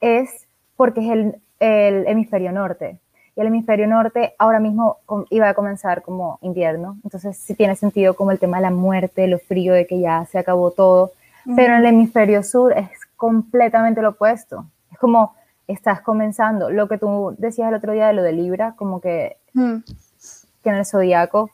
[0.00, 0.46] es
[0.76, 2.98] porque es el, el hemisferio norte.
[3.36, 4.98] Y el hemisferio norte ahora mismo
[5.30, 9.26] iba a comenzar como invierno, entonces sí tiene sentido como el tema de la muerte,
[9.26, 11.12] lo frío, de que ya se acabó todo.
[11.54, 14.66] Pero en el hemisferio sur es completamente lo opuesto.
[14.90, 15.34] Es como
[15.68, 16.70] estás comenzando.
[16.70, 20.74] Lo que tú decías el otro día de lo de Libra, como que, que en
[20.74, 21.50] el zodiaco.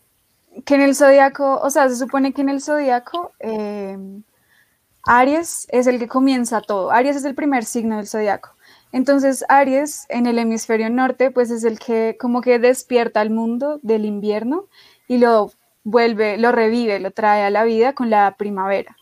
[0.64, 3.98] Que en el zodiaco, o sea, se supone que en el zodiaco eh,
[5.04, 6.90] Aries es el que comienza todo.
[6.90, 8.50] Aries es el primer signo del zodiaco.
[8.92, 13.80] Entonces, Aries en el hemisferio norte, pues es el que como que despierta al mundo
[13.82, 14.66] del invierno
[15.08, 15.50] y lo
[15.84, 18.96] vuelve, lo revive, lo trae a la vida con la primavera.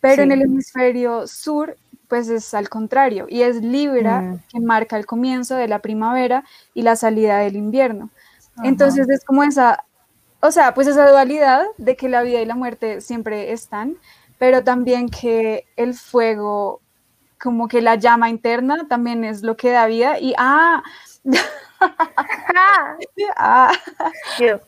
[0.00, 1.76] Pero en el hemisferio sur,
[2.08, 4.42] pues es al contrario, y es Libra mm.
[4.48, 6.44] que marca el comienzo de la primavera
[6.74, 8.10] y la salida del invierno.
[8.62, 9.84] Entonces es como esa,
[10.40, 13.96] o sea, pues esa dualidad de que la vida y la muerte siempre están,
[14.38, 16.80] pero también que el fuego,
[17.40, 20.82] como que la llama interna también es lo que da vida y ah,
[23.36, 23.72] ah.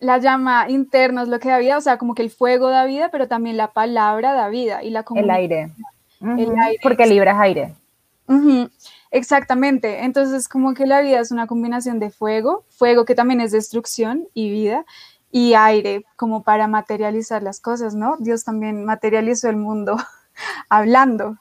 [0.00, 2.84] la llama interna es lo que da vida, o sea, como que el fuego da
[2.84, 5.72] vida, pero también la palabra da vida y la el aire.
[6.20, 6.78] el aire.
[6.82, 7.74] Porque libras aire.
[9.10, 13.50] Exactamente, entonces como que la vida es una combinación de fuego, fuego que también es
[13.50, 14.84] destrucción y vida,
[15.32, 18.16] y aire como para materializar las cosas, ¿no?
[18.18, 19.96] Dios también materializó el mundo
[20.68, 21.36] hablando.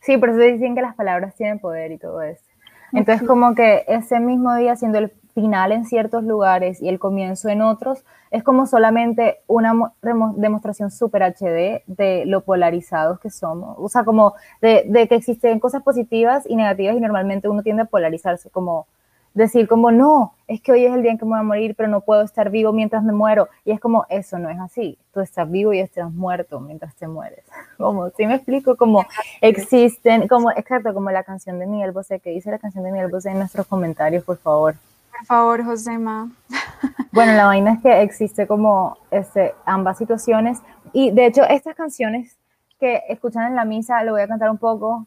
[0.00, 2.44] Sí, por eso dicen que las palabras tienen poder y todo eso.
[2.92, 7.48] Entonces, como que ese mismo día, siendo el final en ciertos lugares y el comienzo
[7.48, 9.92] en otros, es como solamente una
[10.36, 13.76] demostración super HD de lo polarizados que somos.
[13.78, 17.82] O sea, como de, de, que existen cosas positivas y negativas y normalmente uno tiende
[17.82, 18.86] a polarizarse, como
[19.34, 21.74] decir como, no, es que hoy es el día en que me voy a morir,
[21.76, 23.48] pero no puedo estar vivo mientras me muero.
[23.64, 24.96] Y es como, eso no es así.
[25.12, 27.44] Tú estás vivo y estás muerto mientras te mueres.
[27.76, 29.04] Como, si me explico, como
[29.40, 33.10] existen, como, exacto, como la canción de Miguel Bosé, que dice la canción de Miguel
[33.10, 34.76] Bosé en nuestros comentarios, por favor.
[35.10, 36.30] Por favor, Josema.
[37.10, 40.58] Bueno, la vaina es que existe como este, ambas situaciones.
[40.92, 42.36] Y de hecho, estas canciones
[42.80, 45.06] que escuchan en la misa, lo voy a cantar un poco,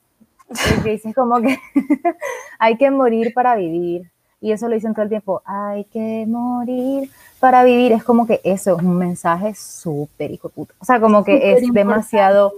[0.84, 1.60] que dice como que
[2.60, 7.10] hay que morir para vivir y eso lo dicen todo el tiempo, hay que morir
[7.40, 11.24] para vivir, es como que eso es un mensaje súper hijo puta, o sea, como
[11.24, 12.54] que es demasiado,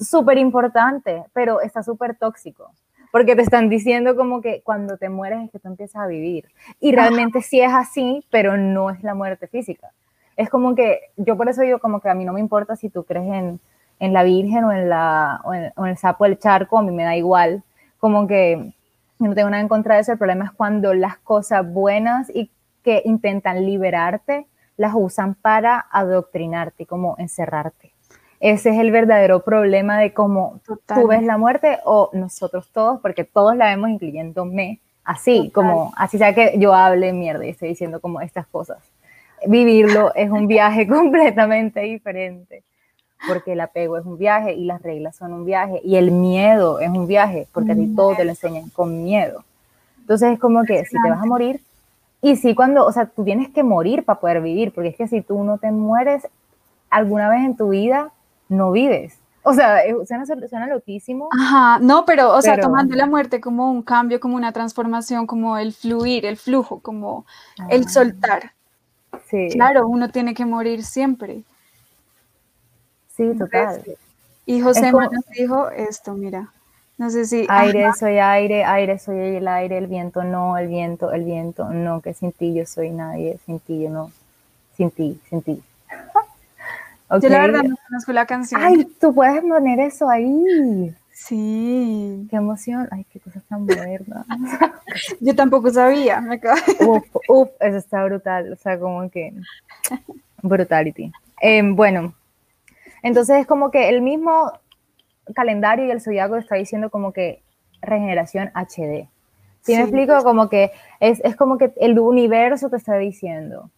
[0.00, 2.70] súper importante, pero está súper tóxico,
[3.12, 6.46] porque te están diciendo como que cuando te mueres es que tú empiezas a vivir,
[6.80, 9.90] y realmente sí es así, pero no es la muerte física.
[10.36, 12.90] Es como que, yo por eso digo como que a mí no me importa si
[12.90, 13.58] tú crees en,
[14.00, 16.82] en la Virgen o en, la, o en, o en el sapo del charco, a
[16.82, 17.62] mí me da igual,
[17.98, 18.74] como que
[19.18, 22.50] no tengo nada en contra de eso, el problema es cuando las cosas buenas y
[22.82, 27.92] que intentan liberarte, las usan para adoctrinarte como encerrarte.
[28.38, 33.24] Ese es el verdadero problema de cómo tú ves la muerte o nosotros todos, porque
[33.24, 38.00] todos la vemos incluyéndome, así, como, así sea que yo hable mierda y estoy diciendo
[38.00, 38.78] como estas cosas.
[39.46, 42.62] Vivirlo es un viaje completamente diferente
[43.26, 46.80] porque el apego es un viaje y las reglas son un viaje y el miedo
[46.80, 49.44] es un viaje, porque a ti todo te lo enseñan con miedo.
[50.00, 51.60] Entonces es como que si te vas a morir,
[52.22, 55.08] y sí cuando, o sea, tú tienes que morir para poder vivir, porque es que
[55.08, 56.26] si tú no te mueres
[56.90, 58.10] alguna vez en tu vida,
[58.48, 59.18] no vives.
[59.42, 61.28] O sea, suena, suena loquísimo.
[61.30, 65.56] Ajá, no, pero, o sea, tomando la muerte como un cambio, como una transformación, como
[65.56, 67.26] el fluir, el flujo, como
[67.68, 67.88] el ah.
[67.88, 68.52] soltar.
[69.26, 69.48] Sí.
[69.52, 71.42] Claro, uno tiene que morir siempre.
[73.16, 73.82] Sí, total.
[74.44, 76.50] Y José nos dijo esto, mira.
[76.98, 77.46] No sé si.
[77.48, 82.00] Aire, soy aire, aire, soy el aire, el viento, no, el viento, el viento, no,
[82.00, 84.10] que sin ti yo soy nadie, sin ti yo no,
[84.76, 85.62] sin ti, sin ti.
[87.22, 88.60] Yo la verdad no conozco la canción.
[88.60, 90.92] Ay, tú puedes poner eso ahí.
[91.12, 92.26] Sí.
[92.28, 92.88] Qué emoción.
[92.90, 94.26] Ay, qué cosa tan moderna.
[95.20, 96.20] yo tampoco sabía.
[96.20, 96.40] Me
[96.80, 98.52] uf, uf, eso está brutal.
[98.52, 99.32] O sea, como que.
[100.42, 101.12] Brutality.
[101.40, 102.12] Em, bueno,
[103.06, 104.52] entonces es como que el mismo
[105.34, 107.42] calendario y el zodiaco está diciendo como que
[107.80, 109.08] regeneración HD.
[109.60, 110.22] Si me explico?
[110.22, 113.70] Como que es, es, como que el universo te está diciendo,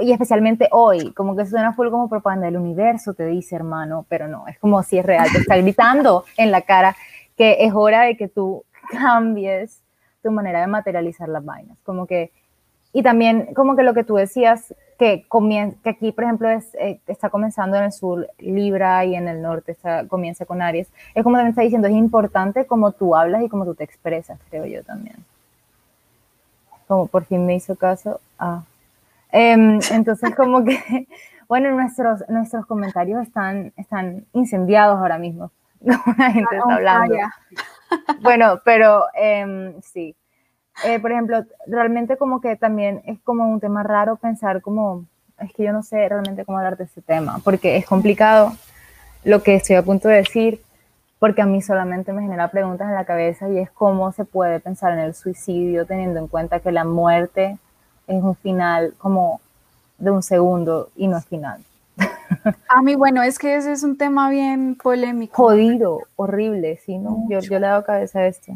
[0.00, 4.28] y especialmente hoy, como que suena full como propaganda, el universo te dice, hermano, pero
[4.28, 6.96] no, es como si es real, te está gritando en la cara
[7.36, 9.82] que es hora de que tú cambies
[10.22, 12.32] tu manera de materializar las vainas, como que,
[12.92, 15.24] y también como que lo que tú decías, que,
[15.82, 19.40] que aquí, por ejemplo, es, eh, está comenzando en el sur Libra y en el
[19.40, 23.42] norte está, comienza con Aries, es como también está diciendo, es importante cómo tú hablas
[23.42, 25.16] y cómo tú te expresas, creo yo también.
[26.86, 28.20] Como por fin me hizo caso.
[28.38, 28.62] Ah.
[29.30, 31.06] Em, entonces, como que,
[31.48, 35.50] bueno, nuestros, nuestros comentarios están, están incendiados ahora mismo.
[35.80, 37.16] La gente está hablando.
[38.20, 40.14] Bueno, pero em, sí.
[40.84, 45.04] Eh, por ejemplo, realmente como que también es como un tema raro pensar como,
[45.38, 48.52] es que yo no sé realmente cómo hablar de este tema, porque es complicado
[49.24, 50.62] lo que estoy a punto de decir,
[51.18, 54.58] porque a mí solamente me genera preguntas en la cabeza y es cómo se puede
[54.58, 57.58] pensar en el suicidio teniendo en cuenta que la muerte
[58.06, 59.40] es un final como
[59.98, 61.60] de un segundo y no es final.
[62.68, 65.34] A mí, bueno, es que ese es un tema bien polémico.
[65.34, 67.26] Jodido, horrible, sí, ¿no?
[67.28, 68.52] Yo, yo, le he dado cabeza a esto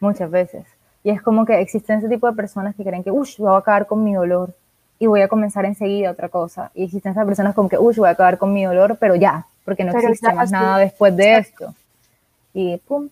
[0.00, 0.64] muchas veces.
[1.08, 3.56] Y es como que existen ese tipo de personas que creen que, uff, voy a
[3.56, 4.52] acabar con mi dolor
[4.98, 6.70] y voy a comenzar enseguida otra cosa.
[6.74, 9.46] Y existen esas personas como que, uff, voy a acabar con mi dolor, pero ya,
[9.64, 11.74] porque no existe más nada después de esto.
[12.52, 13.08] Y pum,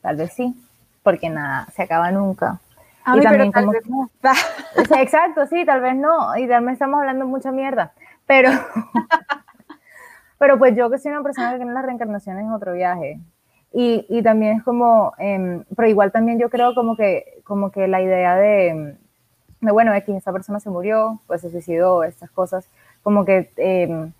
[0.00, 0.56] tal vez sí,
[1.02, 2.58] porque nada se acaba nunca.
[3.04, 4.10] A y también pero tal como, vez no.
[4.98, 6.34] exacto, sí, tal vez no.
[6.38, 7.92] Y también estamos hablando mucha mierda.
[8.26, 8.48] Pero,
[10.38, 13.20] pero pues yo que soy una persona que tiene las reencarnaciones en otro viaje.
[13.78, 17.86] Y, y también es como, eh, pero igual también yo creo como que, como que
[17.88, 18.96] la idea de,
[19.60, 22.70] de bueno, X, esa persona se murió, pues se suicidó, estas cosas,
[23.02, 24.10] como que eh,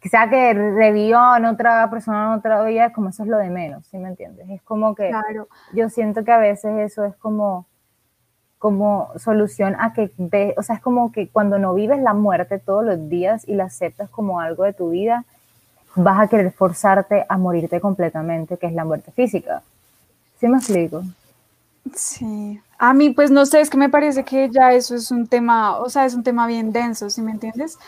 [0.00, 3.86] quizá que revivió en otra persona en otra vida, como eso es lo de menos,
[3.88, 4.48] ¿sí me entiendes?
[4.48, 5.46] Es como que claro.
[5.74, 7.66] yo siento que a veces eso es como
[8.58, 12.58] como solución a que ve, o sea, es como que cuando no vives la muerte
[12.58, 15.26] todos los días y la aceptas como algo de tu vida,
[15.96, 19.62] vas a querer forzarte a morirte completamente, que es la muerte física.
[20.38, 21.02] ¿Sí me explico?
[21.94, 22.60] Sí.
[22.78, 25.78] A mí, pues no sé, es que me parece que ya eso es un tema,
[25.78, 27.78] o sea, es un tema bien denso, ¿sí me entiendes?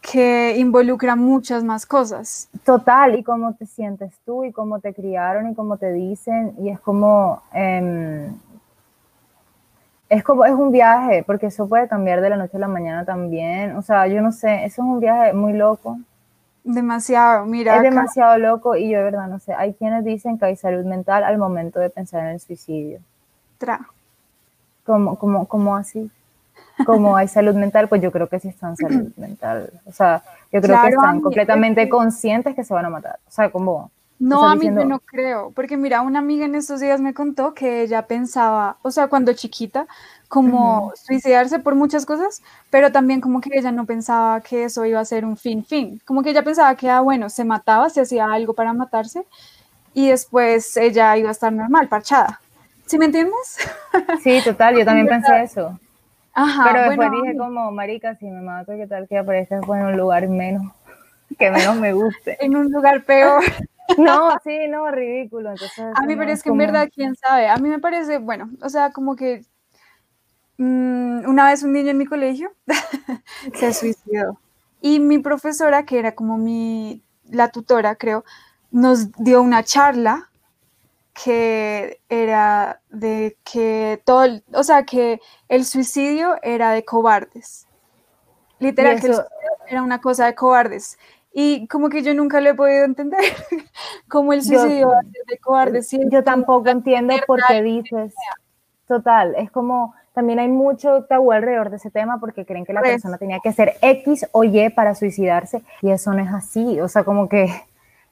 [0.00, 2.48] Que involucra muchas más cosas.
[2.64, 6.70] Total, y cómo te sientes tú, y cómo te criaron, y cómo te dicen, y
[6.70, 8.30] es como, eh,
[10.08, 13.04] es como, es un viaje, porque eso puede cambiar de la noche a la mañana
[13.04, 13.76] también.
[13.76, 15.98] O sea, yo no sé, eso es un viaje muy loco.
[16.66, 17.76] Demasiado, mira.
[17.76, 19.54] Es demasiado loco y yo de verdad no sé.
[19.54, 22.98] Hay quienes dicen que hay salud mental al momento de pensar en el suicidio.
[23.56, 23.88] Tra.
[24.84, 26.10] ¿Cómo, cómo, cómo así?
[26.84, 29.70] Como hay salud mental, pues yo creo que sí están salud mental.
[29.84, 33.20] O sea, yo creo que están completamente conscientes que se van a matar.
[33.28, 37.00] O sea, como no, a mí no creo, porque mira, una amiga en estos días
[37.00, 39.86] me contó que ella pensaba, o sea, cuando chiquita,
[40.28, 45.00] como suicidarse por muchas cosas, pero también como que ella no pensaba que eso iba
[45.00, 48.00] a ser un fin, fin, como que ella pensaba que, ah, bueno, se mataba, se
[48.00, 49.26] hacía algo para matarse
[49.92, 52.40] y después ella iba a estar normal, parchada.
[52.86, 53.58] ¿Sí me entiendes?
[54.22, 55.78] Sí, total, yo también pensé eso.
[56.32, 59.96] Ajá, pero después dije como, marica, si me mato, ¿qué tal que aparezca en un
[59.96, 60.72] lugar menos,
[61.38, 62.36] que menos me guste?
[62.44, 63.42] en un lugar peor.
[63.98, 65.50] No, sí, no, ridículo.
[65.50, 67.48] a mí me parece que en verdad, quién sabe.
[67.48, 69.44] A mí me parece, bueno, o sea, como que
[70.58, 72.52] mm, una vez un niño en mi colegio
[73.54, 74.38] se suicidó.
[74.80, 78.24] Y mi profesora, que era como mi, la tutora, creo,
[78.70, 80.30] nos dio una charla
[81.12, 87.66] que era de que todo, o sea, que el suicidio era de cobardes.
[88.58, 89.12] Literal, que
[89.68, 90.98] era una cosa de cobardes.
[91.38, 93.20] Y como que yo nunca lo he podido entender,
[94.08, 94.88] como el suicidio
[95.26, 95.82] de cobarde.
[96.10, 98.14] Yo tampoco entiendo por qué dices.
[98.88, 102.80] Total, es como, también hay mucho tabú alrededor de ese tema porque creen que la
[102.80, 106.80] persona tenía que ser X o Y para suicidarse y eso no es así.
[106.80, 107.50] O sea, como que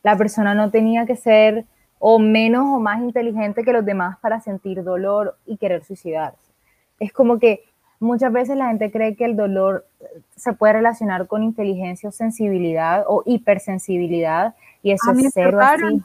[0.02, 1.64] la persona no tenía que ser
[1.98, 6.52] o menos o más inteligente que los demás para sentir dolor y querer suicidarse.
[7.00, 7.64] Es como que
[8.04, 9.86] muchas veces la gente cree que el dolor
[10.36, 16.02] se puede relacionar con inteligencia o sensibilidad o hipersensibilidad y eso es cero así.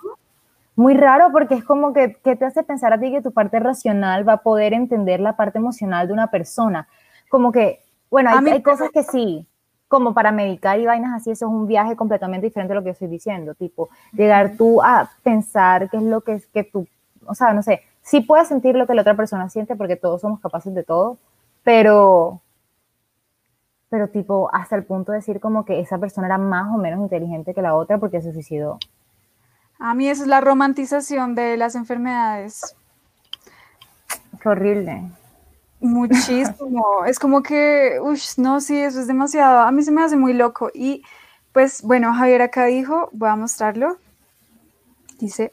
[0.75, 4.27] Muy raro porque es como que, te hace pensar a ti que tu parte racional
[4.27, 6.87] va a poder entender la parte emocional de una persona.
[7.27, 9.45] Como que, bueno, hay, hay cosas que sí,
[9.89, 12.87] como para medicar y vainas así, eso es un viaje completamente diferente a lo que
[12.87, 13.55] yo estoy diciendo.
[13.55, 16.87] Tipo, llegar tú a pensar qué es lo que es que tú,
[17.25, 20.21] o sea, no sé, sí puedes sentir lo que la otra persona siente porque todos
[20.21, 21.17] somos capaces de todo,
[21.69, 22.41] pero,
[23.91, 26.99] pero tipo, hasta el punto de decir como que esa persona era más o menos
[26.99, 28.79] inteligente que la otra porque se suicidó.
[29.77, 32.75] A mí esa es la romantización de las enfermedades.
[34.41, 35.11] Qué horrible.
[35.79, 37.05] Muchísimo.
[37.05, 39.59] es como que, uff, no, sí, eso es demasiado.
[39.59, 40.71] A mí se me hace muy loco.
[40.73, 41.03] Y
[41.53, 43.97] pues bueno, Javier acá dijo, voy a mostrarlo.
[45.19, 45.51] Dice,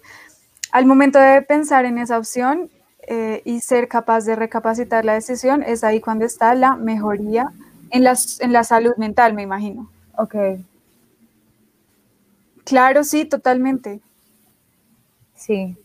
[0.73, 2.71] al momento de pensar en esa opción,
[3.07, 7.53] eh, y ser capaz de recapacitar la decisión, es ahí cuando está la mejoría
[7.91, 9.89] en la, en la salud mental, me imagino.
[10.17, 10.35] Ok.
[12.65, 14.01] Claro, sí, totalmente.
[15.37, 15.77] Sí.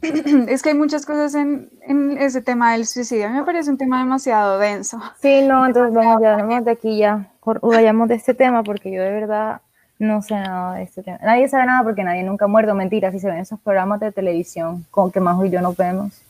[0.48, 3.26] Es que hay muchas cosas en, en, ese tema del suicidio.
[3.26, 4.98] A mí me parece un tema demasiado denso.
[5.20, 7.30] Sí, no, entonces vamos, ya vamos de aquí ya,
[7.62, 9.60] vayamos de este tema porque yo de verdad
[9.98, 11.18] no sé nada de este tema.
[11.22, 12.74] Nadie sabe nada porque nadie nunca ha muerto.
[12.74, 16.25] Mentira, si se ven esos programas de televisión con que Majo y yo nos vemos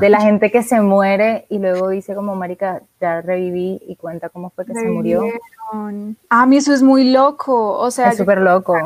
[0.00, 4.28] de la gente que se muere y luego dice como, marica, ya reviví y cuenta
[4.28, 5.24] cómo fue que se murió.
[6.28, 8.10] A mí eso es muy loco, o sea...
[8.10, 8.76] Es súper loco.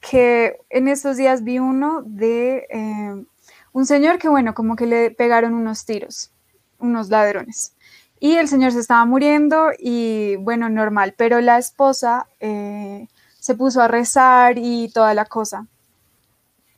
[0.00, 3.24] Que en estos días vi uno de eh,
[3.72, 6.30] un señor que, bueno, como que le pegaron unos tiros,
[6.78, 7.74] unos ladrones.
[8.20, 12.26] Y el señor se estaba muriendo y, bueno, normal, pero la esposa...
[12.40, 13.06] Eh,
[13.42, 15.66] se puso a rezar y toda la cosa.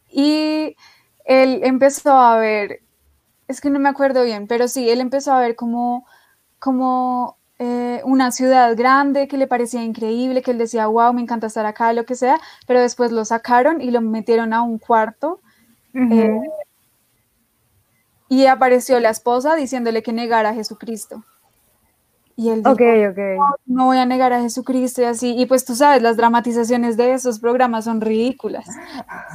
[0.08, 0.74] Y
[1.26, 2.80] él empezó a ver,
[3.48, 6.06] es que no me acuerdo bien, pero sí, él empezó a ver como,
[6.58, 11.46] como eh, una ciudad grande que le parecía increíble, que él decía, wow, me encanta
[11.46, 15.40] estar acá, lo que sea, pero después lo sacaron y lo metieron a un cuarto.
[15.94, 16.40] Eh,
[18.28, 21.22] y apareció la esposa diciéndole que negara a Jesucristo.
[22.36, 22.76] Y él dijo,
[23.66, 25.34] No, voy a negar a Jesucristo y así.
[25.38, 28.66] Y pues tú sabes, las dramatizaciones de esos programas son ridículas.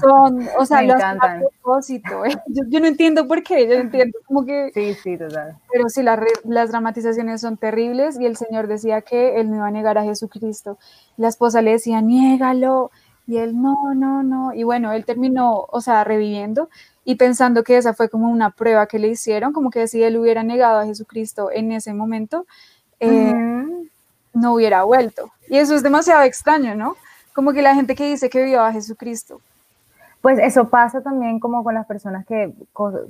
[0.01, 2.25] Son, o sea, lo a propósito.
[2.25, 2.37] ¿eh?
[2.47, 4.19] Yo, no entiendo por qué, yo no entiendo.
[4.27, 4.71] Como que...
[4.73, 5.57] Sí, sí, total.
[5.71, 9.71] Pero sí, las dramatizaciones son terribles y el Señor decía que él no iba a
[9.71, 10.77] negar a Jesucristo.
[11.15, 12.91] La esposa le decía, niégalo.
[13.27, 14.53] Y él, no, no, no.
[14.53, 16.67] Y bueno, él terminó, o sea, reviviendo
[17.05, 20.17] y pensando que esa fue como una prueba que le hicieron, como que si él
[20.17, 22.45] hubiera negado a Jesucristo en ese momento,
[22.99, 23.33] eh,
[24.33, 25.31] no hubiera vuelto.
[25.47, 26.95] Y eso es demasiado extraño, ¿no?
[27.33, 29.41] Como que la gente que dice que vio a Jesucristo.
[30.21, 32.51] Pues eso pasa también como con las personas que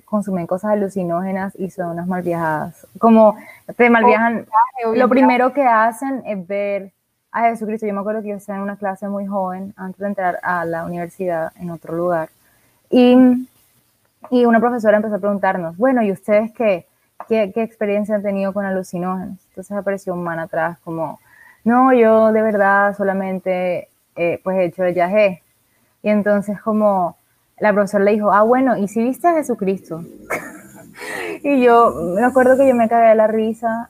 [0.05, 2.85] consumen cosas alucinógenas y son unas mal viajadas.
[2.99, 3.35] Como
[3.75, 4.45] te mal viajan,
[4.93, 6.91] lo primero que hacen es ver
[7.31, 7.87] a Jesucristo.
[7.87, 10.65] Yo me acuerdo que yo estaba en una clase muy joven antes de entrar a
[10.65, 12.29] la universidad en otro lugar.
[12.91, 13.47] Y,
[14.29, 16.85] y una profesora empezó a preguntarnos, bueno, ¿y ustedes qué?
[17.27, 19.37] ¿Qué, experiencia han tenido con alucinógenos?
[19.49, 21.19] Entonces apareció un man atrás como,
[21.63, 25.43] no, yo de verdad solamente eh, pues he hecho el viaje.
[26.01, 27.17] Y entonces como
[27.59, 30.03] la profesora le dijo, ah, bueno, ¿y si viste a Jesucristo?
[31.43, 33.89] y yo me acuerdo que yo me cagué de la risa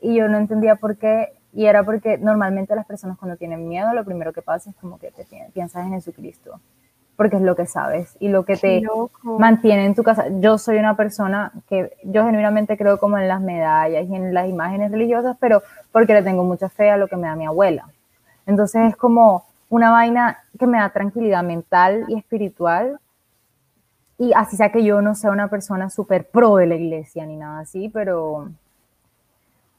[0.00, 1.32] y yo no entendía por qué.
[1.52, 4.98] Y era porque normalmente las personas cuando tienen miedo, lo primero que pasa es como
[4.98, 6.60] que te piensas en Jesucristo
[7.20, 8.82] porque es lo que sabes y lo que te
[9.22, 10.28] mantiene en tu casa.
[10.40, 14.48] Yo soy una persona que yo genuinamente creo como en las medallas y en las
[14.48, 15.62] imágenes religiosas, pero
[15.92, 17.84] porque le tengo mucha fe a lo que me da mi abuela.
[18.46, 22.98] Entonces es como una vaina que me da tranquilidad mental y espiritual.
[24.16, 27.36] Y así sea que yo no sea una persona súper pro de la iglesia ni
[27.36, 28.48] nada así, pero,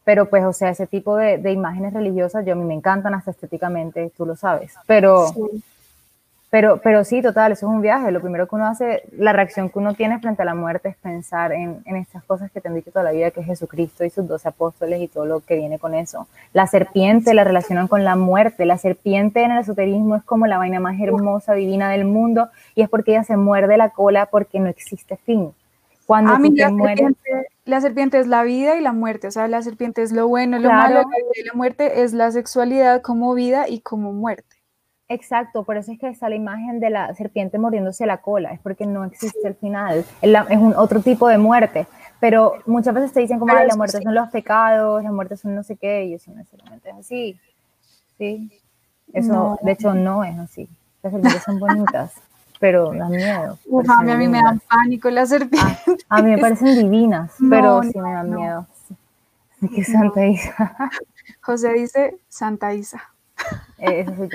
[0.04, 3.16] pero pues, o sea, ese tipo de, de imágenes religiosas yo a mí me encantan
[3.16, 5.26] hasta estéticamente, tú lo sabes, pero...
[6.52, 8.12] Pero, pero sí, total, eso es un viaje.
[8.12, 10.98] Lo primero que uno hace, la reacción que uno tiene frente a la muerte es
[10.98, 14.04] pensar en, en estas cosas que te han dicho toda la vida, que es Jesucristo
[14.04, 16.28] y sus doce apóstoles y todo lo que viene con eso.
[16.52, 18.66] La serpiente la relacionan con la muerte.
[18.66, 22.82] La serpiente en el esoterismo es como la vaina más hermosa, divina del mundo, y
[22.82, 25.54] es porque ella se muerde la cola porque no existe fin.
[26.06, 29.48] Cuando te la, mueres, serpiente, la serpiente es la vida y la muerte, o sea,
[29.48, 33.70] la serpiente es lo bueno, lo malo, y la muerte es la sexualidad como vida
[33.70, 34.51] y como muerte.
[35.14, 38.62] Exacto, por eso es que está la imagen de la serpiente mordiéndose la cola, es
[38.62, 41.86] porque no existe el final, es un otro tipo de muerte,
[42.22, 45.64] pero muchas veces te dicen como, la muerte son los pecados, la muerte son no
[45.64, 47.40] sé qué, y eso no necesariamente es así,
[48.18, 48.58] ¿sí?
[49.12, 50.70] Eso, de hecho, no es así,
[51.04, 52.14] las serpientes son bonitas,
[52.62, 53.58] pero dan miedo.
[53.90, 56.06] a mí, me dan pánico las serpientes.
[56.08, 58.66] a mí me parecen divinas, pero sí me dan miedo.
[59.76, 60.90] ¿Qué Santa Isa?
[61.42, 63.02] José dice Santa Isa.
[63.78, 64.30] Eh, eso sí.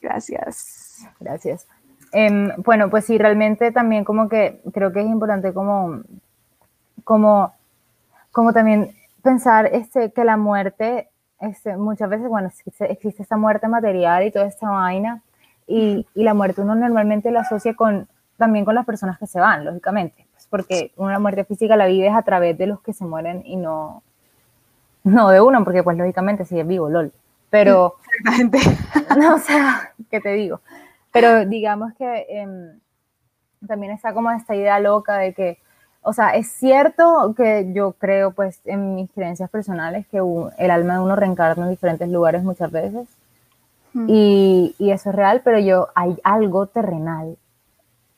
[0.00, 1.06] Gracias.
[1.18, 1.66] Gracias.
[2.12, 6.00] Em, bueno, pues sí, realmente también como que creo que es importante como,
[7.04, 7.52] como,
[8.32, 11.08] como también pensar este, que la muerte,
[11.40, 15.22] este, muchas veces, bueno, existe, esta muerte material y toda esta vaina,
[15.66, 19.38] y, y, la muerte uno normalmente la asocia con, también con las personas que se
[19.38, 23.04] van, lógicamente, pues porque una muerte física la vives a través de los que se
[23.04, 24.02] mueren y no,
[25.04, 27.12] no de uno, porque pues lógicamente sigue vivo, lol.
[27.50, 27.96] Pero,
[29.18, 30.60] no, o sea, ¿qué te digo?
[31.12, 32.78] Pero digamos que em,
[33.66, 35.58] también está como esta idea loca de que,
[36.02, 40.18] o sea, es cierto que yo creo, pues, en mis creencias personales, que
[40.58, 43.08] el alma de uno reencarna en diferentes lugares muchas veces.
[44.06, 47.36] Y, y, eso es real, pero yo, hay algo terrenal,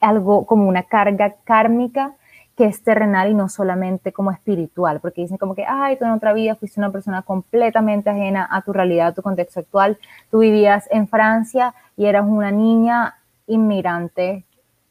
[0.01, 2.12] algo como una carga kármica
[2.57, 6.11] que es terrenal y no solamente como espiritual, porque dicen como que, ay, tú en
[6.11, 9.99] otra vida fuiste una persona completamente ajena a tu realidad, a tu contexto actual,
[10.31, 14.45] tú vivías en Francia y eras una niña inmigrante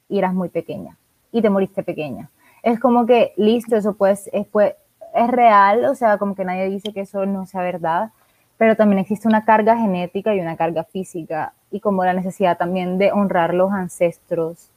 [0.09, 0.97] y eras muy pequeña
[1.31, 2.29] y te moriste pequeña.
[2.63, 4.73] Es como que, listo, eso pues es, pues,
[5.13, 8.11] es real, o sea, como que nadie dice que eso no sea verdad,
[8.57, 12.97] pero también existe una carga genética y una carga física y como la necesidad también
[12.97, 14.70] de honrar los ancestros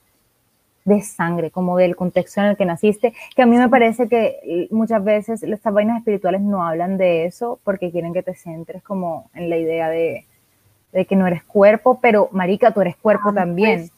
[0.85, 4.69] de sangre, como del contexto en el que naciste, que a mí me parece que
[4.71, 9.31] muchas veces estas vainas espirituales no hablan de eso porque quieren que te centres como
[9.35, 10.27] en la idea de,
[11.09, 13.91] que no eres cuerpo, pero marica, tú eres cuerpo ah, también.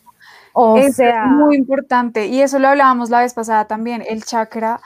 [0.53, 4.25] Pues, o sea, es muy importante y eso lo hablábamos la vez pasada también, el
[4.25, 4.81] chakra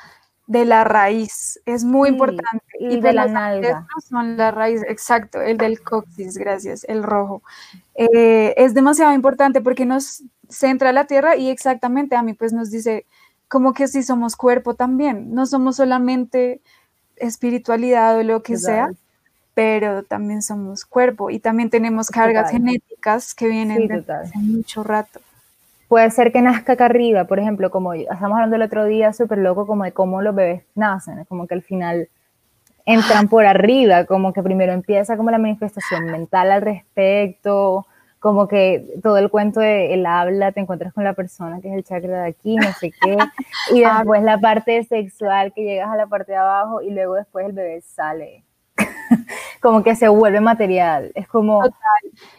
[0.51, 2.65] de la raíz, es muy importante.
[2.81, 3.87] Y, de la nalga.
[4.09, 7.45] Son la raíz, exacto, el del coxis, gracias, el rojo.
[7.95, 12.73] Eh, es demasiado importante porque nos centra la tierra y exactamente a mí pues nos
[12.73, 13.07] dice
[13.47, 16.61] como que si somos cuerpo también, no somos solamente
[17.15, 18.91] espiritualidad o lo que sea,
[19.55, 25.21] pero también somos cuerpo y también tenemos cargas genéticas que vienen de hace mucho rato
[25.91, 29.38] puede ser que nazca acá arriba, por ejemplo, como estamos hablando el otro día, súper
[29.38, 32.09] loco, como de cómo los bebés nacen, como que al final
[32.86, 37.88] entran por arriba, como que primero empieza como la manifestación mental al respecto,
[38.20, 41.74] como que todo el cuento de el habla, te encuentras con la persona que es
[41.74, 43.18] el chakra de aquí, no sé qué,
[43.74, 43.97] y ah.
[43.97, 47.53] después la parte sexual que llegas a la parte de abajo y luego después el
[47.53, 48.45] bebé sale.
[49.61, 51.64] como que se vuelve material, es como,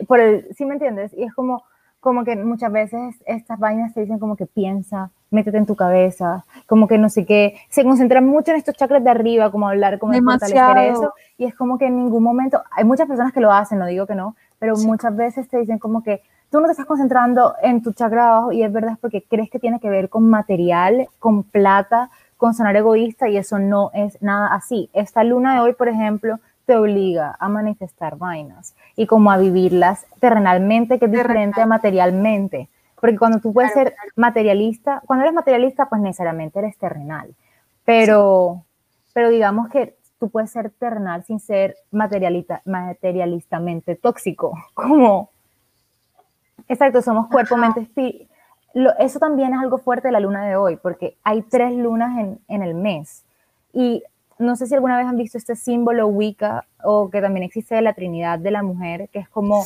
[0.07, 1.13] por el, ¿sí me entiendes?
[1.13, 1.65] Y es como,
[2.01, 6.43] como que muchas veces estas vainas te dicen como que piensa, métete en tu cabeza,
[6.65, 9.99] como que no sé qué, se concentran mucho en estos chakras de arriba, como hablar,
[9.99, 13.53] como fortalecer eso, y es como que en ningún momento, hay muchas personas que lo
[13.53, 16.71] hacen, no digo que no, pero muchas veces te dicen como que tú no te
[16.71, 19.89] estás concentrando en tu chakra de abajo y es verdad porque crees que tiene que
[19.89, 24.89] ver con material, con plata, con sonar egoísta y eso no es nada así.
[24.93, 26.39] Esta luna de hoy, por ejemplo,
[26.71, 32.69] te obliga a manifestar vainas y como a vivirlas terrenalmente, que es diferente a materialmente.
[32.97, 37.35] Porque cuando tú puedes ser materialista, cuando eres materialista, pues necesariamente eres terrenal.
[37.83, 38.63] Pero,
[39.11, 44.57] pero digamos que tú puedes ser terrenal sin ser materialista, materialistamente tóxico.
[44.73, 45.29] Como,
[46.69, 48.29] exacto, somos cuerpo, mente, espíritu.
[48.97, 52.39] Eso también es algo fuerte de la luna de hoy, porque hay tres lunas en,
[52.47, 53.25] en el mes.
[53.73, 54.05] Y
[54.41, 57.81] no sé si alguna vez han visto este símbolo Wicca o que también existe de
[57.81, 59.65] la Trinidad de la Mujer, que es como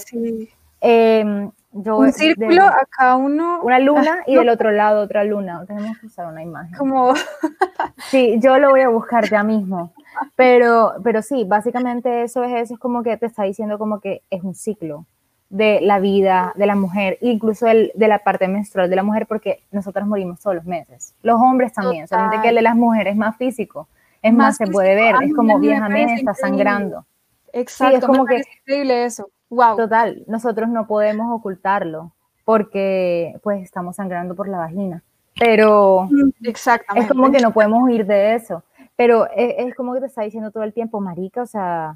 [0.81, 3.61] em, un círculo acá uno.
[3.63, 5.63] Una luna y del otro lado otra luna.
[5.65, 6.77] Tenemos que usar una imagen.
[6.77, 7.13] Como...
[8.09, 9.91] sí, yo lo voy a buscar ya mismo.
[10.35, 14.21] Pero, pero sí, básicamente eso es eso, es como que te está diciendo como que
[14.29, 15.05] es un ciclo
[15.49, 19.25] de la vida de la mujer, incluso el, de la parte menstrual de la mujer,
[19.27, 21.13] porque nosotras morimos todos los meses.
[21.21, 23.87] Los hombres también, solamente que el de las mujeres es más físico.
[24.25, 27.05] Es más, se puede ver, es como vieja está sangrando.
[27.53, 29.29] Exacto, es como que increíble eso.
[29.51, 29.77] Wow.
[29.77, 32.11] Total, nosotros no podemos ocultarlo
[32.43, 35.03] porque pues estamos sangrando por la vagina.
[35.39, 36.09] Pero
[36.41, 37.05] Exactamente.
[37.05, 38.63] es como que no podemos huir de eso.
[38.95, 41.95] Pero es, como que te está diciendo todo el tiempo, marica, o sea,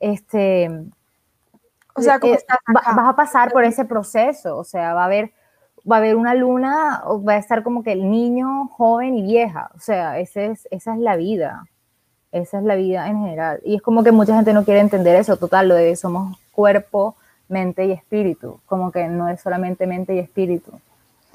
[0.00, 0.68] este,
[1.94, 2.38] o sea, eh,
[2.74, 5.32] vas a pasar por ese proceso, o sea, va a haber
[5.90, 9.22] va a haber una luna, o va a estar como que el niño, joven y
[9.22, 9.70] vieja.
[9.76, 11.66] O sea, ese es, esa es la vida.
[12.32, 13.60] Esa es la vida en general.
[13.64, 17.16] Y es como que mucha gente no quiere entender eso, total, lo de somos cuerpo,
[17.48, 18.60] mente y espíritu.
[18.66, 20.72] Como que no es solamente mente y espíritu.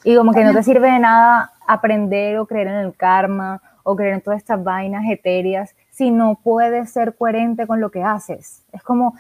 [0.04, 3.96] Y como que no te sirve de nada aprender o creer en el karma o
[3.96, 8.64] creer en todas estas vainas etéreas si no puedes ser coherente con lo que haces.
[8.72, 9.16] Es como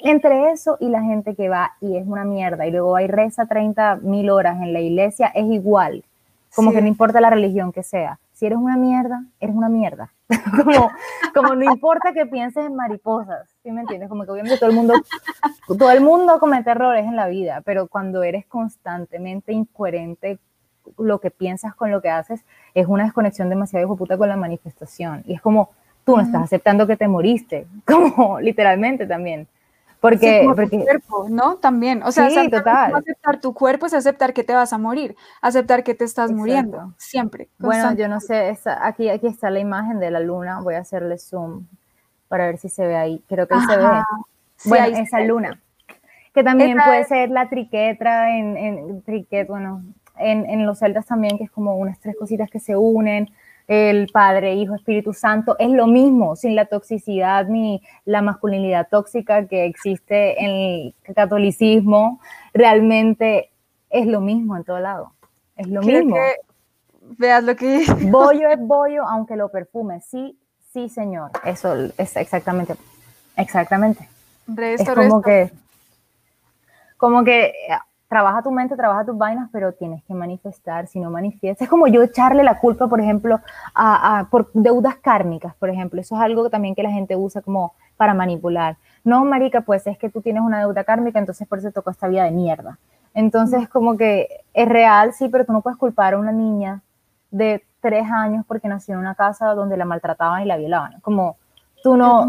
[0.00, 3.06] entre eso y la gente que va y es una mierda y luego va y
[3.06, 6.04] reza 30 mil horas en la iglesia, es igual.
[6.54, 8.18] Como que no importa la religión que sea.
[8.34, 10.12] Si eres una mierda, eres una mierda.
[10.62, 10.90] como,
[11.34, 14.10] como no importa que pienses en mariposas, ¿sí me entiendes?
[14.10, 14.92] Como que obviamente todo el mundo,
[15.66, 20.38] todo el mundo comete errores en la vida, pero cuando eres constantemente incoherente
[20.98, 22.44] lo que piensas con lo que haces,
[22.74, 25.22] es una desconexión demasiado hijo puta con la manifestación.
[25.24, 25.70] Y es como,
[26.10, 29.46] tú no estás aceptando que te moriste, como literalmente también.
[30.00, 31.56] Porque, porque tu cuerpo, ¿no?
[31.56, 35.94] También, o sea, aceptar, tu cuerpo es aceptar que te vas a morir, aceptar que
[35.94, 37.48] te estás muriendo, siempre.
[37.58, 41.18] Bueno, yo no sé, aquí, aquí está la imagen de la luna, voy a hacerle
[41.18, 41.66] zoom
[42.28, 44.02] para ver si se ve ahí, creo que se ve.
[44.64, 45.60] bueno, esa luna,
[46.32, 49.82] que también puede ser la triquetra en, en triquet, bueno,
[50.16, 53.28] en, en los celtas también, que es como unas tres cositas que se unen,
[53.70, 59.46] el Padre, Hijo, Espíritu Santo, es lo mismo, sin la toxicidad ni la masculinidad tóxica
[59.46, 60.50] que existe en
[61.06, 62.20] el catolicismo,
[62.52, 63.52] realmente
[63.88, 65.12] es lo mismo en todo lado,
[65.56, 66.16] es lo mismo.
[67.16, 70.36] veas lo que Bollo es bollo, aunque lo perfume, sí,
[70.72, 72.74] sí, señor, eso es exactamente,
[73.36, 74.08] exactamente.
[74.48, 75.52] es como que,
[76.96, 77.52] como que
[78.10, 81.66] trabaja tu mente, trabaja tus vainas, pero tienes que manifestar, si no manifiestas.
[81.66, 83.38] Es como yo echarle la culpa, por ejemplo,
[83.72, 86.00] a, por deudas kármicas, por ejemplo.
[86.00, 88.76] Eso es algo también que la gente usa como para manipular.
[89.04, 92.08] No, marica, pues es que tú tienes una deuda kármica, entonces por eso tocó esta
[92.08, 92.78] vida de mierda.
[93.14, 96.82] Entonces, como que es real, sí, pero tú no puedes culpar a una niña
[97.30, 101.00] de tres años porque nació en una casa donde la maltrataban y la violaban.
[101.00, 101.36] Como,
[101.82, 102.28] tú no,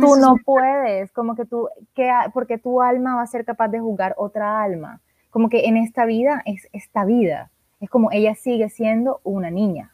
[0.00, 3.80] tú no puedes, como que tú, que, porque tu alma va a ser capaz de
[3.80, 5.00] juzgar otra alma
[5.34, 7.50] como que en esta vida es esta vida.
[7.80, 9.90] Es como ella sigue siendo una niña.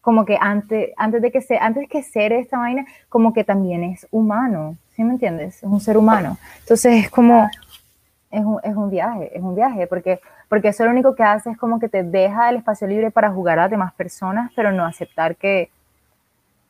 [0.00, 3.82] como que antes, antes de que sea, antes que ser esta vaina, como que también
[3.82, 5.56] es humano, ¿sí me entiendes?
[5.56, 6.38] Es un ser humano.
[6.60, 7.50] Entonces es como,
[8.30, 11.50] es un, es un viaje, es un viaje, porque, porque eso lo único que hace
[11.50, 14.70] es como que te deja el espacio libre para jugar a las demás personas, pero
[14.70, 15.70] no aceptar que,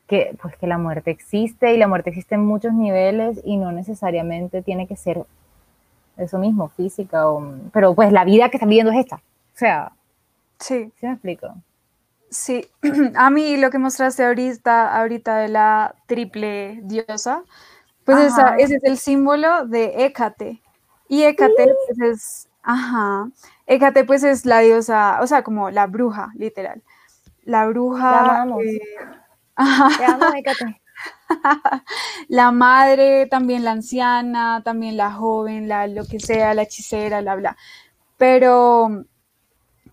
[0.08, 3.70] que, pues, que la muerte existe y la muerte existe en muchos niveles y no
[3.70, 5.24] necesariamente tiene que ser
[6.16, 9.16] eso mismo, física, o, pero pues la vida que están viviendo es esta.
[9.16, 9.92] O sea,
[10.58, 10.90] sí.
[10.98, 11.54] ¿sí me explico?
[12.30, 12.66] Sí,
[13.14, 17.42] a mí lo que mostraste ahorita, ahorita de la triple diosa,
[18.04, 20.62] pues esa, ese es el símbolo de Hécate.
[21.08, 23.28] Y Hécate pues es, ajá,
[23.66, 26.82] Hécate pues es la diosa, o sea, como la bruja, literal.
[27.44, 28.46] La bruja...
[28.46, 28.46] La
[29.58, 30.26] amo,
[32.28, 37.36] la madre, también la anciana, también la joven, la lo que sea, la hechicera, la
[37.36, 37.56] bla.
[38.16, 39.04] Pero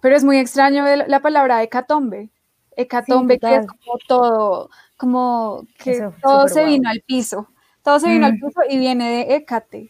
[0.06, 2.30] pero es muy extraño la palabra hecatombe.
[2.78, 7.48] Hecatombe, que es como todo, como que todo se vino al piso.
[7.82, 8.40] Todo se vino al mm.
[8.40, 9.90] piso y viene de Hécate.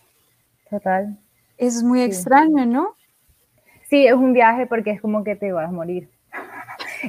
[0.69, 1.17] Total.
[1.57, 2.95] Es muy extraño, ¿no?
[3.89, 6.09] Sí, es un viaje porque es como que te vas a morir.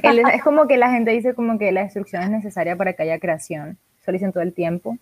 [0.03, 3.19] Es como que la gente dice como que la destrucción es necesaria para que haya
[3.19, 3.77] creación.
[4.01, 4.97] Eso lo dicen todo el tiempo.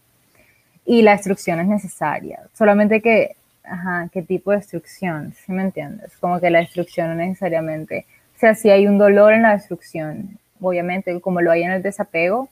[0.85, 2.41] Y la destrucción es necesaria.
[2.53, 3.35] Solamente que
[3.67, 6.15] ajá, qué tipo de destrucción, ¿sí me entiendes?
[6.17, 10.37] Como que la destrucción no necesariamente, o sea, si hay un dolor en la destrucción,
[10.61, 12.49] obviamente, como lo hay en el desapego,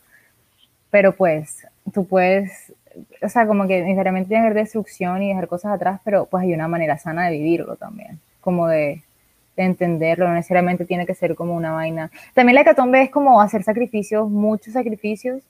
[0.89, 2.73] pero pues tú puedes,
[3.21, 6.67] o sea, como que necesariamente tiene destrucción y dejar cosas atrás, pero pues hay una
[6.67, 9.03] manera sana de vivirlo también, como de,
[9.56, 12.12] de entenderlo, no necesariamente tiene que ser como una vaina.
[12.34, 15.41] También la hecatombe es como hacer sacrificios, muchos sacrificios,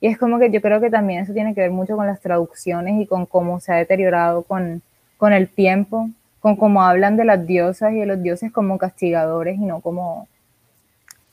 [0.00, 2.20] y es como que yo creo que también eso tiene que ver mucho con las
[2.20, 4.82] traducciones y con cómo se ha deteriorado con
[5.20, 6.08] con el tiempo,
[6.40, 10.26] con cómo hablan de las diosas y de los dioses como castigadores y no como...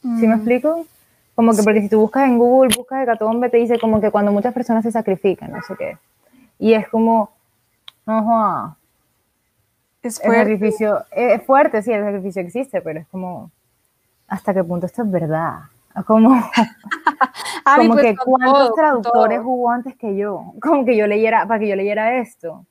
[0.02, 0.34] ¿Sí me mm.
[0.34, 0.86] explico?
[1.36, 4.34] Como que porque si tú buscas en Google, buscas Hecatombe, te dice como que cuando
[4.34, 5.98] muchas personas se sacrifican, no sé qué.
[6.60, 7.32] Y es como,
[8.06, 8.77] no,
[10.08, 10.42] es fuerte.
[10.42, 13.52] El sacrificio, es fuerte, sí, el sacrificio existe, pero es como,
[14.28, 15.60] ¿hasta qué punto esto es verdad?
[16.06, 16.30] Como,
[17.76, 21.68] como pues que cuántos traductores hubo antes que yo, como que yo leyera, para que
[21.68, 22.66] yo leyera esto.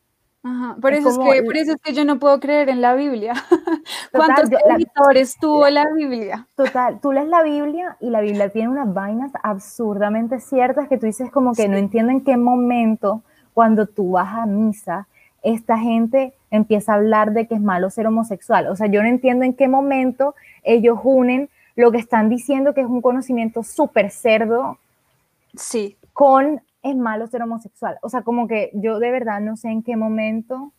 [0.80, 3.32] Por, eso es que, por eso es que yo no puedo creer en la Biblia.
[4.12, 6.46] ¿Cuántos editores tuvo la, Biblia?
[6.54, 11.06] Total, tú lees la Biblia y la Biblia tiene unas vainas absurdamente ciertas que tú
[11.06, 13.22] dices como que no entiendo en qué momento
[13.54, 15.08] cuando tú vas a misa
[15.42, 18.68] esta gente empieza a hablar de que es malo ser homosexual.
[18.68, 22.80] O sea, yo no entiendo en qué momento ellos unen lo que están diciendo que
[22.80, 24.78] es un conocimiento súper cerdo
[25.54, 25.96] sí.
[26.12, 27.98] con es malo ser homosexual.
[28.02, 30.72] O sea, como que yo de verdad no sé en qué momento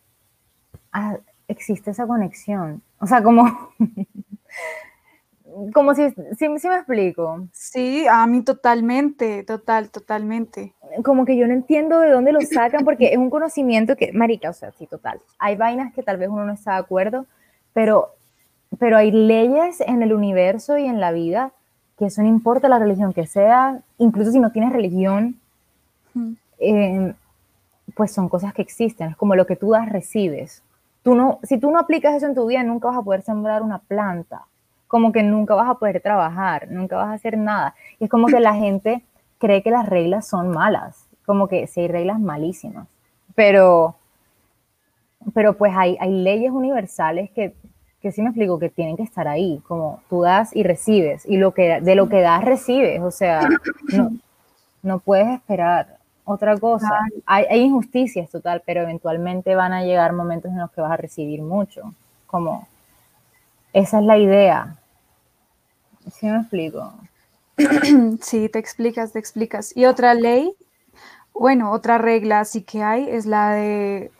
[0.91, 2.81] ah, existe esa conexión.
[2.99, 3.45] O sea, como,
[5.73, 7.47] como si, si, me explico.
[7.51, 10.73] Sí, a mí totalmente, total, totalmente.
[11.03, 14.49] Como que yo no entiendo de dónde lo sacan porque es un conocimiento que, marica,
[14.49, 15.19] o sea, sí, total.
[15.39, 17.25] Hay vainas que tal vez uno no está de acuerdo,
[17.73, 18.15] pero,
[18.79, 21.51] pero hay leyes en el universo y en la vida
[21.97, 25.39] que eso no importa la religión que sea, incluso si no tienes religión,
[26.59, 27.13] eh,
[27.95, 30.61] pues son cosas que existen, es como lo que tú das, recibes.
[31.01, 33.63] Tú no, si tú no aplicas eso en tu vida, nunca vas a poder sembrar
[33.63, 34.45] una planta,
[34.87, 37.75] como que nunca vas a poder trabajar, nunca vas a hacer nada.
[37.99, 39.03] Y es como que la gente
[39.37, 42.87] cree que las reglas son malas, como que sí hay reglas malísimas,
[43.35, 43.95] pero,
[45.33, 47.53] pero pues hay, hay leyes universales que,
[48.01, 51.37] que sí me explico, que tienen que estar ahí, como tú das y recibes, y
[51.37, 53.47] lo que, de lo que das recibes, o sea,
[53.93, 54.11] no,
[54.83, 56.89] no puedes esperar otra cosa.
[57.25, 61.41] Hay, injusticias total, pero eventualmente van a llegar momentos en los que vas a recibir
[61.41, 61.93] mucho.
[62.27, 62.67] Como,
[63.77, 64.75] esa es la idea.
[66.11, 66.93] ¿Sí me explico?
[68.21, 69.75] Sí, te explicas, te explicas.
[69.75, 70.53] Y otra ley,
[71.33, 74.11] bueno, otra regla sí que hay es la de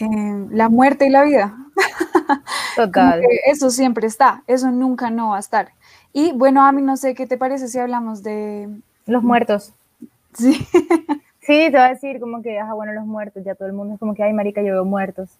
[0.00, 1.56] eh, la muerte y la vida.
[2.76, 3.22] Total.
[3.46, 5.72] Eso siempre está, eso nunca no va a estar.
[6.12, 8.68] Y bueno, a mí no sé qué te parece si hablamos de...
[9.06, 9.72] Los muertos.
[10.34, 10.66] Sí.
[11.42, 13.98] Sí, te va a decir como que, bueno, los muertos, ya todo el mundo es
[13.98, 15.30] como que, ay, marica, yo veo muertos.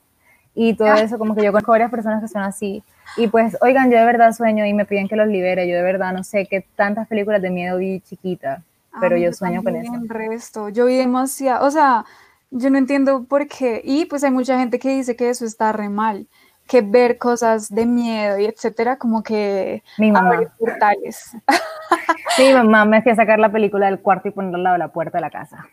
[0.55, 2.83] Y todo eso, como que yo conozco varias personas que son así.
[3.17, 5.69] Y pues, oigan, yo de verdad sueño y me piden que los libere.
[5.69, 8.63] Yo de verdad no sé qué tantas películas de miedo vi chiquita,
[9.01, 9.93] pero yo sueño con eso.
[10.07, 10.69] Resto.
[10.69, 12.05] Yo vi demasiado, o sea,
[12.51, 13.81] yo no entiendo por qué.
[13.85, 16.27] Y pues hay mucha gente que dice que eso está re mal
[16.71, 20.41] que ver cosas de miedo y etcétera, como que mi mamá.
[20.59, 21.37] portales.
[22.37, 24.93] Sí, mamá me hacía sacar la película del cuarto y ponerla al lado de la
[24.93, 25.67] puerta de la casa.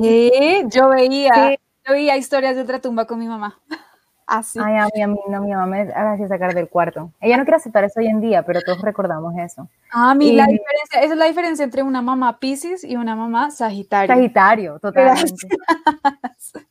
[0.00, 0.64] ¿Qué?
[0.68, 1.50] Yo veía,
[1.86, 3.58] yo veía historias de otra tumba con mi mamá.
[4.30, 4.60] Así.
[4.62, 7.10] Ay, a mí, a mí, no, mi mamá me hace sacar del cuarto.
[7.20, 9.68] Ella no quiere aceptar eso hoy en día, pero todos recordamos eso.
[9.90, 13.50] A mí, la diferencia, esa es la diferencia entre una mamá Pisces y una mamá
[13.50, 14.14] Sagitario.
[14.14, 15.48] Sagitario, totalmente.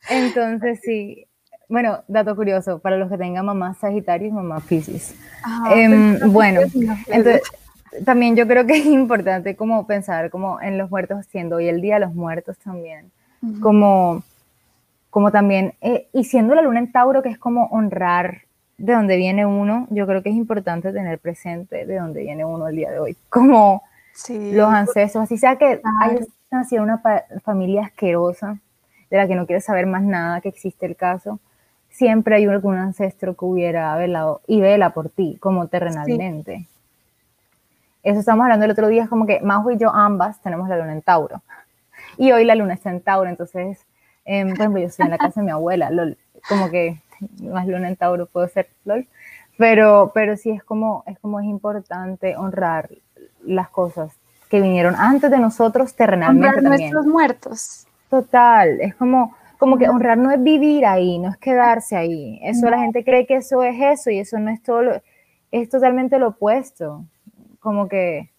[0.10, 1.26] Entonces, sí.
[1.68, 5.14] Bueno, dato curioso, para los que tengan mamá Sagitario y mamá Pisces.
[5.44, 6.62] Ah, em, bueno,
[7.08, 7.42] entonces,
[8.06, 11.82] también yo creo que es importante como pensar como en los muertos, siendo hoy el
[11.82, 13.12] Día de los Muertos también,
[13.62, 14.24] como,
[15.10, 18.44] como también, eh, y siendo la luna en Tauro, que es como honrar
[18.78, 22.68] de dónde viene uno, yo creo que es importante tener presente de dónde viene uno
[22.68, 23.84] el día de hoy, como
[24.30, 26.20] los ancestros, así sea que hay
[26.52, 27.02] nacido una
[27.44, 28.60] familia asquerosa,
[29.10, 31.40] de la que no quiere saber más nada, que existe el caso,
[31.90, 36.68] siempre hay algún ancestro que hubiera velado y vela por ti, como terrenalmente.
[38.04, 40.78] Eso estamos hablando el otro día, es como que Majo y yo ambas tenemos la
[40.78, 41.42] luna en Tauro.
[42.18, 43.86] Y hoy la luna está en Tauro, entonces,
[44.30, 46.18] eh, por ejemplo, yo estoy en la casa de mi abuela, lol,
[46.48, 47.02] como que
[47.42, 49.08] más luna en Tauro puedo ser, lol.
[49.58, 52.90] Pero, pero sí es como, es como es importante honrar
[53.44, 54.14] las cosas
[54.50, 57.88] que vinieron antes de nosotros terrenalmente honrar nuestros muertos.
[58.10, 62.40] Total, es como, como que honrar no es vivir ahí, no es quedarse ahí.
[62.44, 65.02] Eso la gente cree que eso es eso y eso no es todo,
[65.52, 67.04] es totalmente lo opuesto
[67.60, 68.30] como que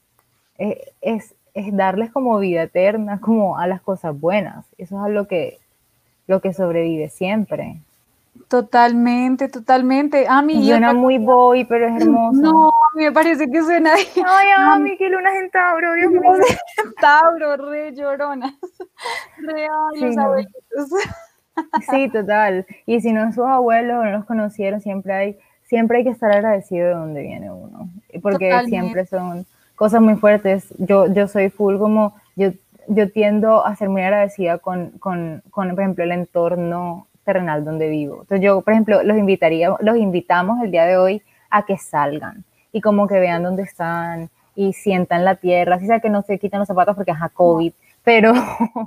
[0.58, 4.66] eh, es, es, darles como vida eterna, como a las cosas buenas.
[4.78, 5.58] Eso es lo que,
[6.30, 7.80] lo que sobrevive siempre.
[8.48, 10.26] Totalmente, totalmente.
[10.28, 12.40] A mí suena muy boy, pero es hermoso.
[12.40, 13.92] No, a mí me parece que suena.
[13.94, 16.32] Ay, a mí que luna en Tauro, Dios mío.
[17.00, 18.56] Tauro, re llorona.
[19.38, 20.90] Re sí, los abuelitos.
[21.90, 22.64] Sí, total.
[22.86, 25.38] Y si no sus abuelos no los conocieron, siempre hay
[25.70, 27.88] siempre hay que estar agradecido de dónde viene uno,
[28.22, 30.66] porque siempre son cosas muy fuertes.
[30.78, 32.50] Yo, yo soy full como, yo,
[32.90, 37.88] yo tiendo a ser muy agradecida con, con, con, por ejemplo, el entorno terrenal donde
[37.88, 38.22] vivo.
[38.22, 42.44] Entonces yo, por ejemplo, los invitaría, los invitamos el día de hoy a que salgan
[42.72, 46.38] y como que vean dónde están y sientan la tierra, así sea que no se
[46.38, 47.72] quitan los zapatos porque es a COVID,
[48.02, 48.32] pero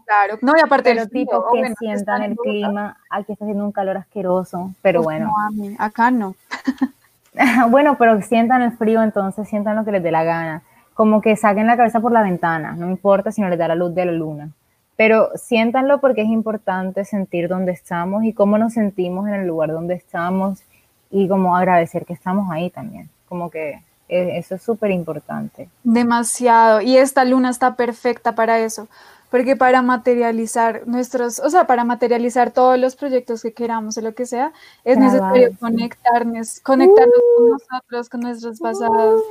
[0.06, 3.97] claro, no y aparte pero tipo que sientan el clima, aquí está haciendo un calor
[3.97, 5.34] asqueroso, pero bueno.
[5.80, 6.36] acá no.
[7.70, 10.62] bueno, pero sientan el frío, entonces sientan lo que les dé la gana,
[10.94, 13.76] como que saquen la cabeza por la ventana, no importa si no les da la
[13.76, 14.50] luz de la luna.
[14.96, 19.72] Pero siéntanlo porque es importante sentir dónde estamos y cómo nos sentimos en el lugar
[19.72, 20.62] donde estamos
[21.10, 23.10] y como agradecer que estamos ahí también.
[23.28, 25.70] Como que e, eso es súper importante.
[25.84, 26.82] Demasiado.
[26.82, 28.88] Y esta luna está perfecta para eso,
[29.32, 34.14] porque para materializar nuestros, o sea, para materializar todos los proyectos que queramos o lo
[34.14, 37.50] que sea, es necesario conectarnos, conectarnos con uh.
[37.54, 39.24] nosotros, con nuestros pasados,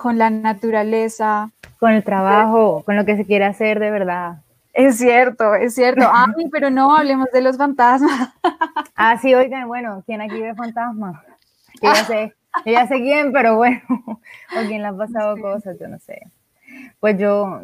[0.00, 1.50] con la naturaleza.
[1.78, 4.38] Con el trabajo, con lo que se quiere hacer de verdad.
[4.72, 6.08] Es cierto, es cierto.
[6.12, 8.30] Ay, pero no hablemos de los fantasmas.
[8.96, 11.16] ah, sí, oigan, bueno, ¿quién aquí ve fantasmas?
[11.82, 12.34] ya sé
[12.66, 16.20] ya sé quién, pero bueno, o quién le ha pasado cosas, yo no sé.
[17.00, 17.60] Pues yo,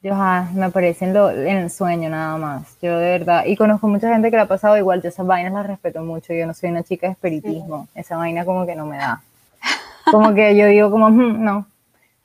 [0.00, 0.14] yo,
[0.54, 4.36] me aparece en, el sueño nada más, yo de verdad, y conozco mucha gente que
[4.36, 7.08] le ha pasado igual, yo esas vainas las respeto mucho, yo no soy una chica
[7.08, 9.22] de espiritismo, esa vaina como que no me da.
[10.10, 11.66] Como que yo digo como, hmm, no,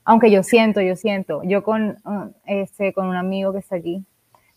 [0.04, 4.04] aunque yo siento, yo siento, yo con, uh, este, con un amigo que está aquí,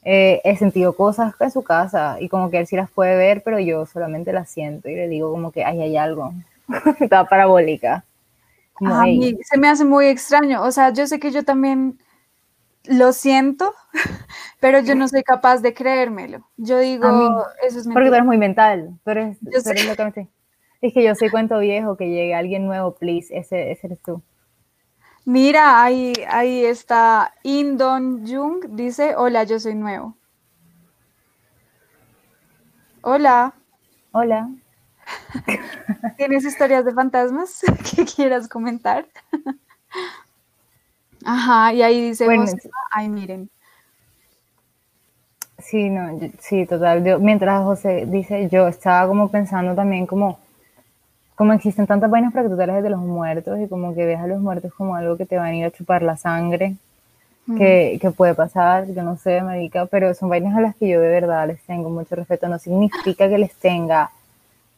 [0.04, 3.44] eh, he sentido cosas en su casa y como que él sí las puede ver,
[3.44, 6.34] pero yo solamente las siento y le digo como que ahí hay algo,
[7.10, 8.04] Toda parabólica.
[8.82, 10.64] a mí se me hace muy extraño.
[10.64, 11.98] O sea, yo sé que yo también
[12.84, 13.74] lo siento,
[14.60, 16.48] pero yo no soy capaz de creérmelo.
[16.58, 18.98] Yo digo, eso es Porque tú eres muy mental.
[19.04, 19.34] Pero
[20.82, 23.36] es que yo soy cuento viejo, que llegue alguien nuevo, please.
[23.36, 24.22] Ese, ese eres tú.
[25.26, 30.16] Mira, ahí, ahí está Indon Jung, dice, hola, yo soy nuevo.
[33.02, 33.54] Hola.
[34.12, 34.50] Hola.
[36.18, 37.62] ¿Tienes historias de fantasmas
[37.96, 39.06] que quieras comentar?
[41.26, 42.46] Ajá, y ahí dice, bueno,
[42.92, 43.50] ay, miren.
[45.60, 47.20] Sí, no, sí, total.
[47.20, 50.40] mientras José dice, yo estaba como pensando también como,
[51.38, 54.74] como existen tantas vainas alejes de los muertos y como que ves a los muertos
[54.74, 56.76] como algo que te van a ir a chupar la sangre,
[57.58, 61.00] que, que, puede pasar, yo no sé, médica, pero son vainas a las que yo
[61.00, 62.50] de verdad les tengo mucho respeto.
[62.50, 64.12] No significa que les tenga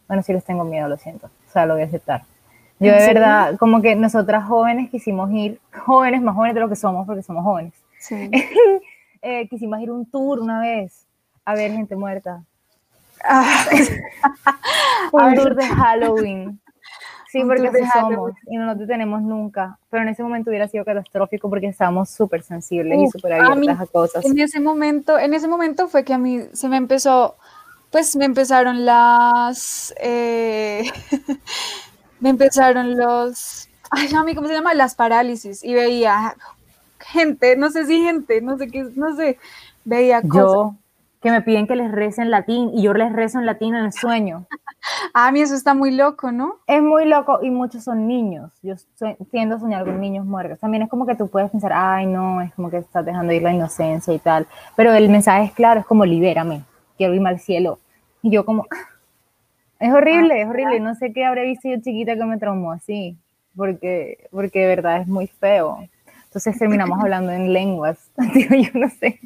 [0.10, 1.28] bueno, sí les tengo miedo, lo siento.
[1.28, 2.24] O sea, lo voy a aceptar.
[2.80, 6.76] Yo de verdad, como que nosotras jóvenes quisimos ir, jóvenes, más jóvenes de lo que
[6.76, 7.74] somos, porque somos jóvenes.
[8.00, 8.32] Sí.
[9.22, 11.06] eh, quisimos ir un tour una vez
[11.46, 12.44] a ver gente muerta.
[13.24, 13.66] Ah.
[15.12, 16.60] un tour de Halloween.
[17.32, 19.78] Sí, porque así somos y no nos detenemos nunca.
[19.90, 23.86] Pero en ese momento hubiera sido catastrófico porque estábamos súper sensibles y súper abiertas a,
[23.86, 24.26] cosas.
[24.26, 27.36] En ese momento, en ese momento fue que a mí se me empezó
[27.92, 30.84] pues me empezaron las, eh,
[32.20, 34.74] me empezaron los, ay, no, ¿cómo se llama?
[34.74, 36.36] Las parálisis y veía
[37.00, 39.38] gente, no sé si gente, no sé qué, no sé,
[39.86, 40.36] veía cosas.
[40.36, 40.76] Yo,
[41.22, 43.86] que me piden que les rece en latín y yo les rezo en latín en
[43.86, 44.46] el sueño.
[45.14, 46.56] A mí eso está muy loco, ¿no?
[46.66, 48.52] Es muy loco y muchos son niños.
[48.64, 48.76] Yo
[49.30, 50.60] tiendo a soñar con niños muertos.
[50.60, 53.42] También es como que tú puedes pensar, ay, no, es como que estás dejando ir
[53.42, 54.48] la inocencia y tal.
[54.78, 56.64] Pero el mensaje es claro, es como libérame,
[56.98, 57.80] quiero irme al cielo.
[58.22, 58.90] Y yo como, ah,
[59.80, 60.80] es horrible, es horrible.
[60.80, 63.18] No sé qué habré visto yo chiquita que me traumó así,
[63.56, 65.80] porque, porque de verdad es muy feo.
[66.26, 67.98] Entonces terminamos hablando en lenguas.
[68.34, 69.20] Digo, yo no sé.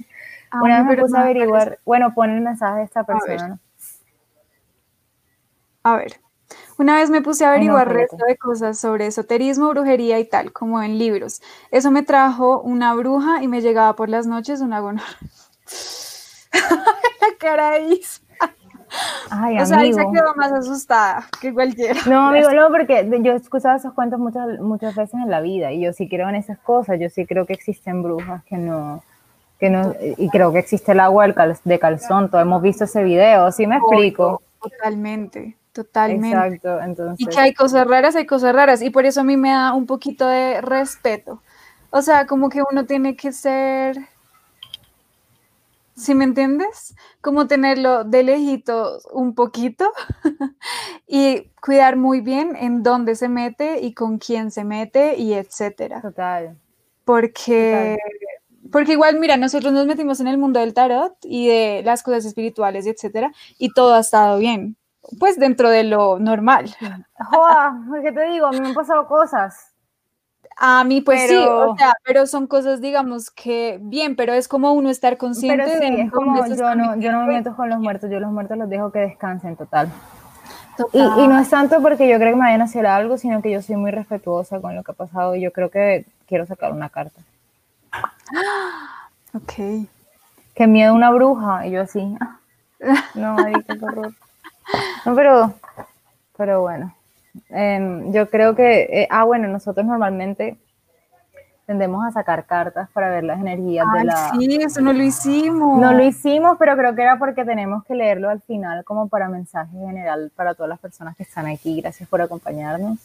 [0.62, 3.60] Una vez me puse a averiguar, bueno, pon el mensaje de esta persona.
[5.84, 6.20] A ver.
[6.78, 10.82] Una vez me puse a averiguar resto de cosas sobre esoterismo, brujería y tal, como
[10.82, 11.42] en libros.
[11.72, 15.06] Eso me trajo una bruja y me llegaba por las noches una gonora.
[17.22, 17.74] La cara
[19.30, 22.00] Ay, o sea, ahí se quedó más asustada que cualquiera.
[22.08, 25.72] No, amigo, no, porque yo he escuchado esos cuentos muchas, muchas veces en la vida
[25.72, 29.04] y yo sí creo en esas cosas, yo sí creo que existen brujas que no,
[29.64, 31.26] que no y creo que existe el agua
[31.64, 34.42] de calzón, todos hemos visto ese video, ¿sí me explico?
[34.62, 36.36] Totalmente, totalmente.
[36.36, 37.26] Exacto, entonces.
[37.26, 39.72] Y que hay cosas raras, hay cosas raras y por eso a mí me da
[39.72, 41.42] un poquito de respeto.
[41.92, 43.98] O sea, como que uno tiene que ser
[45.96, 46.96] ¿Sí me entiendes?
[47.22, 49.94] Como tenerlo de lejito un poquito
[51.08, 56.02] y cuidar muy bien en dónde se mete y con quién se mete y etcétera.
[56.02, 56.58] Total.
[57.06, 57.98] Porque,
[58.74, 62.26] porque igual, mira, nosotros nos metimos en el mundo del tarot y de las cosas
[62.26, 64.76] espirituales etcétera y todo ha estado bien.
[65.20, 66.74] Pues dentro de lo normal.
[67.32, 68.48] Joa, ¿qué te digo?
[68.48, 69.74] A mí me han pasado cosas
[70.58, 74.74] a mí, pues sí, o sea, pero son cosas, digamos, que bien, pero es como
[74.74, 77.80] uno estar consciente pero sí, es como yo no, yo no me meto con los
[77.80, 79.90] muertos, yo los muertos los dejo que descansen total.
[80.92, 83.42] Y, y, no es tanto porque yo creo que me vayan a hacer algo, sino
[83.42, 86.46] que yo soy muy respetuosa con lo que ha pasado y yo creo que quiero
[86.48, 87.22] sacar una carta.
[89.36, 89.88] Ok.
[90.54, 92.16] Qué miedo una bruja, y yo así.
[93.16, 94.14] No, qué horror.
[95.06, 95.54] No, pero,
[96.36, 96.94] pero bueno.
[97.50, 100.58] Em, yo creo que, eh, ah, bueno, nosotros normalmente
[101.66, 104.32] tendemos a sacar cartas para ver las energías de la...
[104.32, 105.80] Sí, eso no lo hicimos.
[105.80, 109.30] No lo hicimos, pero creo que era porque tenemos que leerlo al final como para
[109.30, 111.80] mensaje general para todas las personas que están aquí.
[111.82, 113.00] Gracias por acompañarnos.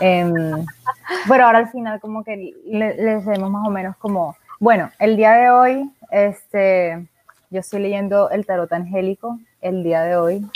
[0.00, 0.34] Em,
[1.28, 5.32] pero ahora al final como que les leemos más o menos como, bueno, el día
[5.32, 7.08] de hoy, este,
[7.50, 10.46] yo estoy leyendo el tarot angélico el día de hoy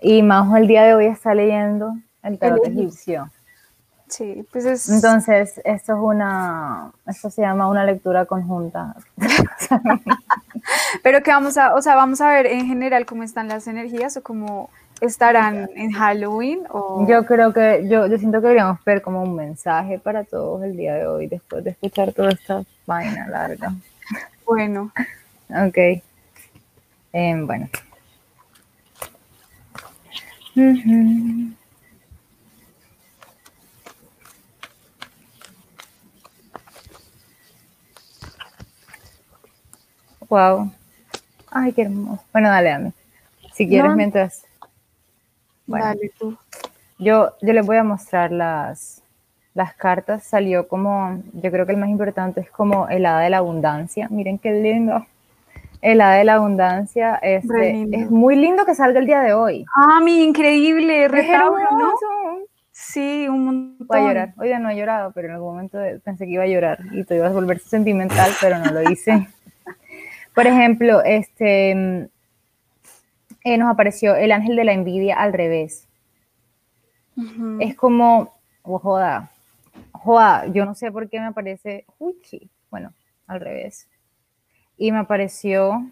[0.00, 3.28] y Majo el día de hoy está leyendo el tarot egipcio.
[4.06, 4.88] Sí, pues es...
[4.88, 8.94] Entonces, esto es una, esto se llama una lectura conjunta.
[11.02, 14.16] Pero que vamos a, o sea, vamos a ver en general cómo están las energías
[14.16, 14.70] o cómo
[15.00, 17.06] estarán en Halloween o...
[17.08, 20.76] Yo creo que, yo, yo siento que deberíamos ver como un mensaje para todos el
[20.76, 23.74] día de hoy, después de escuchar toda esta vaina larga.
[24.44, 24.92] Bueno.
[25.50, 26.02] Ok.
[27.12, 27.68] Em, bueno.
[40.28, 40.72] Wow.
[41.50, 42.24] Ay, qué hermoso.
[42.32, 42.92] Bueno, dale a mí.
[43.52, 44.45] Si quieres, mientras.
[45.66, 46.36] Dale tú.
[46.98, 49.02] Yo, yo les voy a mostrar las,
[49.54, 50.24] las cartas.
[50.24, 54.08] Salió como, yo creo que el más importante es como el hada de la abundancia.
[54.10, 55.06] Miren qué lindo.
[55.82, 59.64] El hada de la abundancia este, es muy lindo que salga el día de hoy.
[59.74, 61.92] Ah, mi increíble retablo, ¿no?
[62.72, 63.86] Sí, un montón.
[63.86, 64.34] Voy a llorar.
[64.36, 67.16] Hoy no he llorado, pero en algún momento pensé que iba a llorar y te
[67.16, 69.26] ibas a volverse sentimental, pero no lo hice.
[70.34, 72.08] Por ejemplo, este,
[73.46, 75.86] eh, nos apareció el ángel de la envidia al revés.
[77.60, 78.34] Es como,
[78.64, 79.30] oh, joda,
[79.92, 82.16] joda, yo no sé por qué me aparece, uy,
[82.70, 82.92] bueno,
[83.28, 83.88] al revés.
[84.76, 85.86] Y me apareció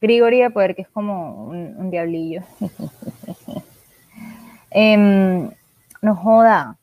[0.00, 2.42] Grigori de Poder, que es como un, diablillo.
[4.70, 5.50] Em,
[6.02, 6.76] no joda.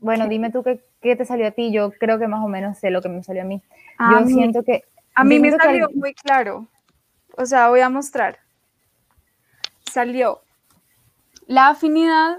[0.00, 1.70] Bueno, dime tú qué, qué, te salió a ti.
[1.70, 3.60] Yo creo que más o menos sé lo que me salió a mí.
[3.98, 6.68] yo siento que a mí me salió muy claro.
[7.36, 8.38] O sea, voy a mostrar.
[9.90, 10.42] Salió
[11.46, 12.38] la afinidad,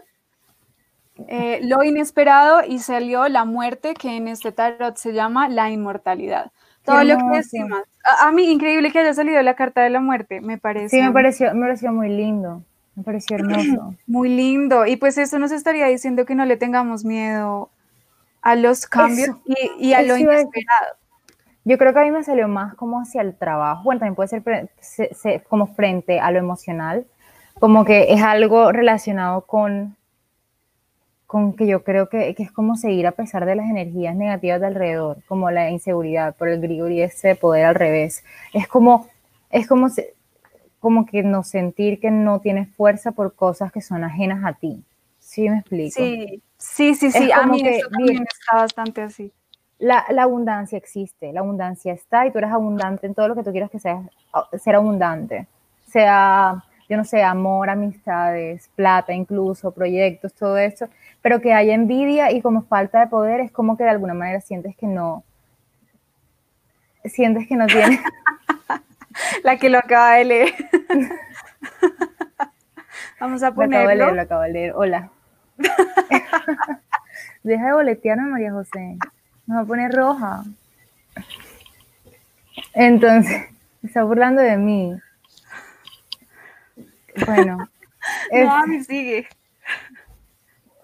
[1.27, 6.51] eh, lo inesperado y salió la muerte, que en este tarot se llama la inmortalidad.
[6.83, 7.81] Todo lo que decimos.
[8.19, 10.97] A, mí, increíble que haya salido la carta de la muerte, me parece.
[10.97, 12.63] Sí, me pareció, me pareció muy lindo.
[12.95, 13.95] Me pareció hermoso.
[14.07, 14.85] Muy lindo.
[14.85, 17.71] Y pues eso nos estaría diciendo que no le tengamos miedo
[18.41, 19.35] a los cambios
[19.79, 20.97] y, a lo inesperado.
[21.65, 24.27] Yo creo que a mí me salió más como hacia el trabajo, bueno, también puede
[24.27, 27.05] ser como frente a lo emocional,
[27.59, 29.95] como que es algo relacionado con,
[31.25, 34.59] con que yo creo que, que, es como seguir a pesar de las energías negativas
[34.59, 38.25] de alrededor, como la inseguridad por el Grigori ese poder al revés.
[38.53, 39.07] Es como,
[39.49, 39.87] es como,
[40.79, 44.83] como que no sentir que no tienes fuerza por cosas que son ajenas a ti.
[45.19, 45.95] ¿Sí me explico?
[45.95, 47.31] Sí, sí, sí, sí.
[47.31, 49.31] a mí eso también está bastante así.
[49.83, 53.43] La, la, abundancia existe, la abundancia está y tú eres abundante en todo lo que
[53.43, 54.01] tú quieras que seas,
[54.57, 55.47] ser abundante.
[55.87, 60.87] Sea yo no sé, amor, amistades, plata incluso, proyectos, todo eso,
[61.21, 64.41] pero que hay envidia y como falta de poder es como que de alguna manera
[64.41, 65.23] sientes que no,
[67.05, 67.99] sientes que no tienes.
[69.43, 70.53] La que lo acaba de leer.
[73.19, 73.71] Vamos a ponerlo.
[73.75, 74.73] Lo acabo de leer, lo acabo de leer.
[74.75, 75.11] Hola.
[77.43, 78.97] Deja de boletear a María José.
[79.45, 80.43] Nos va a poner roja.
[82.73, 83.45] Entonces,
[83.83, 84.95] está burlando de mí.
[87.25, 87.69] Bueno.
[88.31, 89.27] no, mí sigue.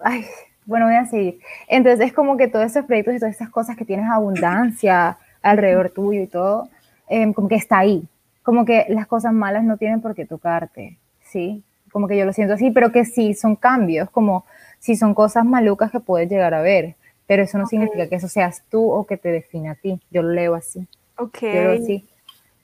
[0.00, 0.24] Ay,
[0.64, 1.40] bueno, voy a seguir.
[1.68, 5.90] Entonces es como que todos esos proyectos y todas esas cosas que tienes abundancia alrededor
[5.90, 6.68] tuyo y todo,
[7.08, 8.06] em, como que está ahí.
[8.42, 11.62] Como que las cosas malas no tienen por qué tocarte, ¿sí?
[11.92, 14.44] Como que yo lo siento así, pero que sí son cambios, como
[14.78, 16.96] si son cosas malucas que puedes llegar a ver,
[17.30, 20.00] pero eso no significa que eso seas tú o que te define a ti.
[20.10, 20.84] Yo lo leo así.
[21.16, 21.38] Ok.
[21.42, 22.04] Yo así.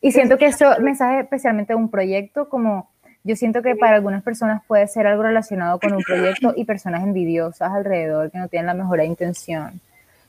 [0.00, 2.90] Y siento que eso, mensaje especialmente de un proyecto como
[3.22, 7.04] yo siento que para algunas personas puede ser algo relacionado con un proyecto y personas
[7.04, 9.80] envidiosas alrededor que no tienen la mejor intención.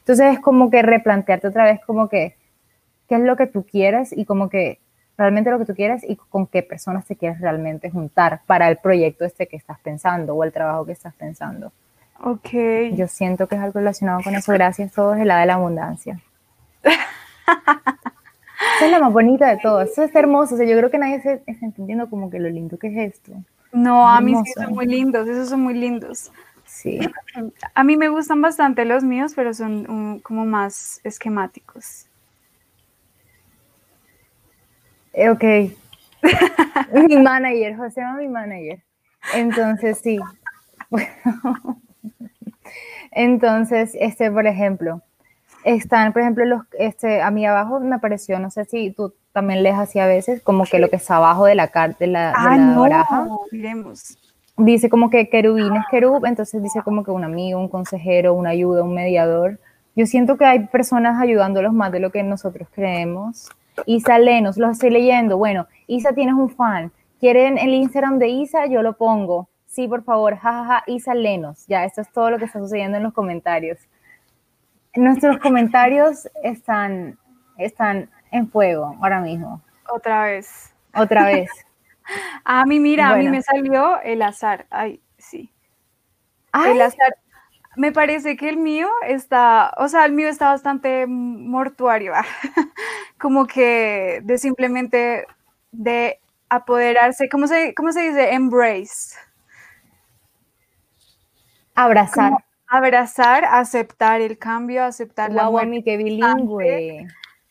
[0.01, 2.35] Entonces es como que replantearte otra vez como que
[3.09, 4.77] qué es lo que tú quieres y como que
[5.17, 8.77] realmente lo que tú quieres y con qué personas te quieres realmente juntar para el
[8.77, 11.71] proyecto este que estás pensando o el trabajo que estás pensando.
[12.19, 12.49] Ok.
[12.93, 14.51] Yo siento que es algo relacionado con eso.
[14.53, 16.19] Gracias a todos, el la de la abundancia.
[16.83, 19.81] Esa es la más bonita de todo.
[19.81, 20.55] Eso es hermoso.
[20.55, 23.15] O sea, yo creo que nadie se está entendiendo como que lo lindo que es
[23.15, 23.33] esto.
[23.71, 25.27] No, a mí sí son muy lindos.
[25.27, 26.31] Esos son muy lindos.
[26.65, 26.99] Sí.
[27.73, 32.07] A mí me gustan bastante los míos, pero son como más esquemáticos.
[35.13, 35.43] Eh, ok.
[37.07, 38.83] mi manager, José mi manager.
[39.33, 40.19] Entonces, sí.
[43.11, 45.01] Entonces, este, por ejemplo,
[45.63, 49.63] están, por ejemplo, los, este, a mí abajo me apareció, no sé si tú también
[49.63, 52.33] lees así a veces, como que lo que está abajo de la carta, de la,
[52.35, 54.17] ah, no, Miremos.
[54.57, 58.49] Dice como que querubín es querub, entonces dice como que un amigo, un consejero, una
[58.49, 59.59] ayuda, un mediador.
[59.95, 63.49] Yo siento que hay personas ayudándolos más de lo que nosotros creemos.
[63.85, 65.37] Isa Lenos, los estoy leyendo.
[65.37, 66.91] Bueno, Isa, tienes un fan.
[67.19, 68.65] ¿Quieren el Instagram de Isa?
[68.65, 69.49] Yo lo pongo.
[69.77, 71.67] Sí, por favor, jajaja, Isa Lenos.
[71.67, 73.77] Ya, esto es todo lo que está sucediendo en los comentarios.
[74.95, 77.19] Nuestros comentarios están,
[77.59, 79.61] están en fuego ahora mismo.
[79.87, 80.73] Otra vez.
[80.95, 81.51] Otra vez.
[82.43, 84.65] a mí, mira, a mí me salió el azar.
[84.71, 85.53] Ay, sí.
[86.65, 87.15] El azar.
[87.75, 92.13] Me parece que el mío está, o sea, el mío está bastante mortuario,
[93.19, 95.27] como que de simplemente
[95.71, 96.19] de
[96.49, 98.33] apoderarse, ¿cómo se, cómo se dice?
[98.33, 99.26] Embrace.
[101.77, 102.33] Abrazar
[102.67, 105.69] abrazar, aceptar el cambio, aceptar la muerte.
[105.69, 107.07] mi qué bilingüe.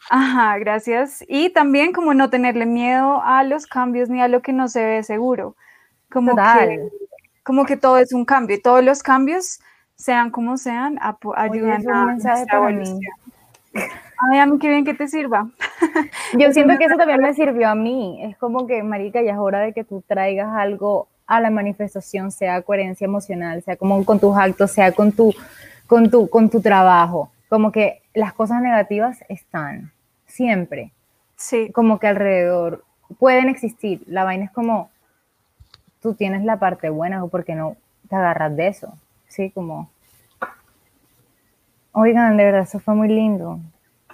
[0.08, 1.24] Ajá, gracias.
[1.26, 4.84] Y también como no tenerle miedo a los cambios ni a lo que no se
[4.84, 5.56] ve seguro.
[6.10, 6.88] Como que
[7.42, 9.60] como que todo es un cambio y todos los cambios,
[9.94, 10.98] sean como sean,
[11.36, 12.98] ayudan a mensaje para mí.
[13.72, 15.48] Ay, a mí qué bien que te sirva.
[16.36, 18.20] Yo siento que eso también me sirvió a mí.
[18.24, 22.30] Es como que, marica, ya es hora de que tú traigas algo a la manifestación,
[22.30, 25.34] sea coherencia emocional, sea como con tus actos, sea con tu,
[25.86, 27.30] con tu, con tu trabajo.
[27.48, 29.92] Como que las cosas negativas están
[30.26, 30.92] siempre.
[31.36, 31.70] Sí.
[31.72, 32.84] Como que alrededor
[33.18, 34.02] pueden existir.
[34.06, 34.90] La vaina es como
[36.00, 37.76] tú tienes la parte buena o porque no
[38.08, 38.94] te agarras de eso.
[39.26, 39.90] Sí, como.
[41.92, 43.58] Oigan, de verdad, eso fue muy lindo.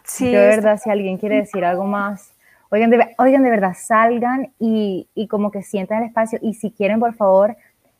[0.04, 0.30] Sí.
[0.30, 2.32] de verdad, si alguien quiere decir algo más,
[2.72, 7.00] Oigan de, oigan, de verdad, salgan y, como que sientan el espacio y si quieren,
[7.00, 7.54] por favor,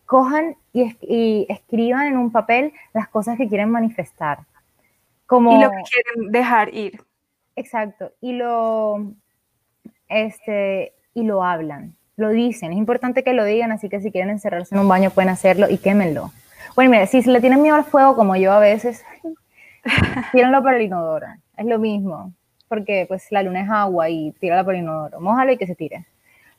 [0.06, 4.38] cojan y, escriban en un papel las cosas que quieren manifestar.
[5.26, 7.02] Como, y lo que quieren dejar ir.
[7.54, 8.12] Exacto.
[8.22, 9.12] Y lo,
[10.08, 12.72] este, y lo hablan, lo dicen.
[12.72, 15.68] Es importante que lo digan, así que si quieren encerrarse en un baño pueden hacerlo
[15.68, 16.32] y quémenlo.
[16.76, 19.04] Bueno, mira, si le tienen miedo al fuego, como yo a veces,
[20.32, 21.26] tírenlo para el inodoro.
[21.58, 22.32] Es lo mismo
[22.72, 25.74] porque pues la luna es agua y tírala por el inodoro, mójalo y que se
[25.74, 26.06] tire.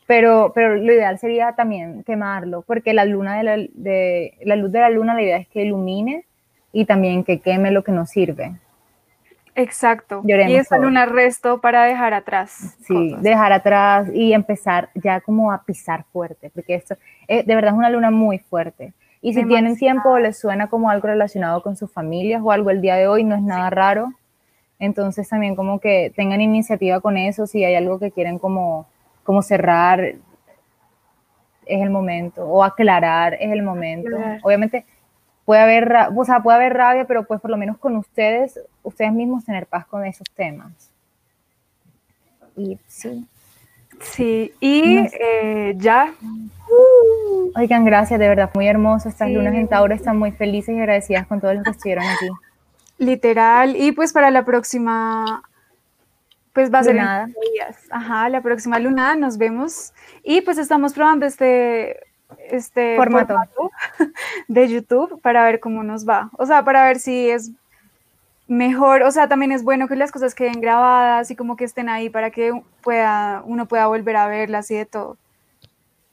[0.06, 3.58] Pero, pero lo ideal sería también quemarlo, porque la, luna de la,
[4.46, 6.26] la luz de la luna, la idea es que ilumine
[6.72, 8.54] y también que queme lo que no sirve.
[9.56, 10.22] Exacto.
[10.24, 12.78] y es un arresto para dejar atrás.
[12.86, 16.96] Sí, dejar atrás y empezar ya como a pisar fuerte, porque esto
[17.28, 18.94] eh, de verdad es una luna muy fuerte.
[19.20, 22.82] Y si tienen tiempo, les suena como algo relacionado con sus familias o algo el
[22.82, 24.14] día de hoy, no es nada raro.
[24.84, 28.86] Entonces también como que tengan iniciativa con eso, si hay algo que quieren como,
[29.24, 34.10] como cerrar, es el momento, o aclarar, es el momento.
[34.42, 34.86] Obviamente
[35.46, 39.14] puede haber, o sea, puede haber rabia, pero pues por lo menos con ustedes, ustedes
[39.14, 40.74] mismos tener paz con esos temas.
[42.58, 43.26] Y sí.
[44.02, 46.14] Sí, y eh, ya.
[47.56, 49.08] Oigan, gracias, de verdad, muy hermoso.
[49.08, 52.28] Estas lunas en Tauro están muy felices y agradecidas con todos los que estuvieron aquí.
[53.04, 55.44] Literal, y pues para la próxima,
[56.54, 57.28] pues va a ser nada.
[57.92, 59.94] Ajá, la próxima lunada nos vemos.
[60.24, 62.00] Y pues estamos probando este
[62.50, 63.38] este formato.
[64.48, 66.30] de YouTube para ver cómo nos va.
[66.38, 67.52] O sea, para ver si es
[68.48, 71.90] mejor, o sea, también es bueno que las cosas queden grabadas y como que estén
[71.90, 75.18] ahí para que pueda, uno pueda volver a verlas y de todo.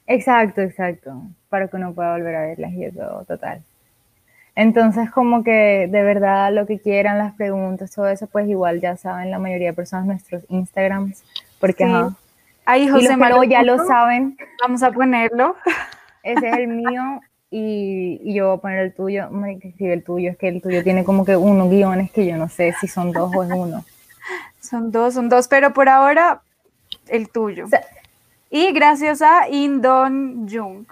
[0.07, 3.63] Exacto, exacto, para que uno pueda volver a verlas y de todo, total.
[4.55, 8.97] Entonces, como que de verdad lo que quieran, las preguntas, todo eso, pues igual ya
[8.97, 11.23] saben la mayoría de personas nuestros Instagrams,
[11.59, 11.85] porque
[12.65, 14.37] Ahí José y ya lo saben.
[14.61, 15.55] Vamos a ponerlo.
[16.23, 19.29] Ese es el mío y, yo voy a poner el tuyo.
[19.79, 22.73] el tuyo, es que el tuyo tiene como que uno guiones que yo no sé
[22.79, 23.83] si son dos o es uno.
[24.59, 26.41] Son dos, son dos, pero por ahora
[27.07, 27.65] el tuyo.
[28.49, 30.85] y gracias a Indon Jung.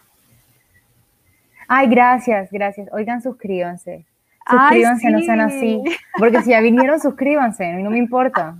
[1.71, 2.89] Ay, gracias, gracias.
[2.91, 4.03] Oigan, suscríbanse.
[4.49, 5.83] Suscríbanse, no sean así.
[6.17, 8.55] Porque si ya vinieron, suscríbanse, no me importa.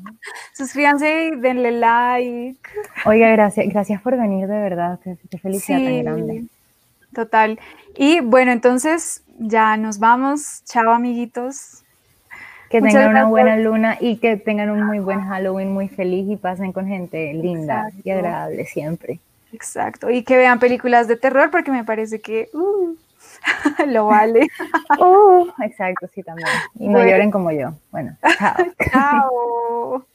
[0.53, 2.69] Suscríbanse y denle like.
[3.05, 4.99] Oiga, gracias, gracias por venir, de verdad.
[5.03, 6.45] Qué, felicidad tan grande.
[7.11, 7.59] Total.
[7.97, 10.63] Y bueno, entonces ya nos vamos.
[10.65, 11.83] Chao, amiguitos.
[12.69, 16.35] Que tengan una buena luna y que tengan un muy buen Halloween, muy feliz y
[16.35, 19.19] pasen con gente linda y agradable siempre.
[19.51, 20.09] Exacto.
[20.09, 22.95] Y que vean películas de terror porque me parece que uh,
[23.87, 24.47] lo vale.
[24.99, 26.49] Uh, exacto, sí, también.
[26.75, 27.73] Y no lloren como yo.
[27.91, 28.55] Bueno, chao.
[28.91, 30.05] chao.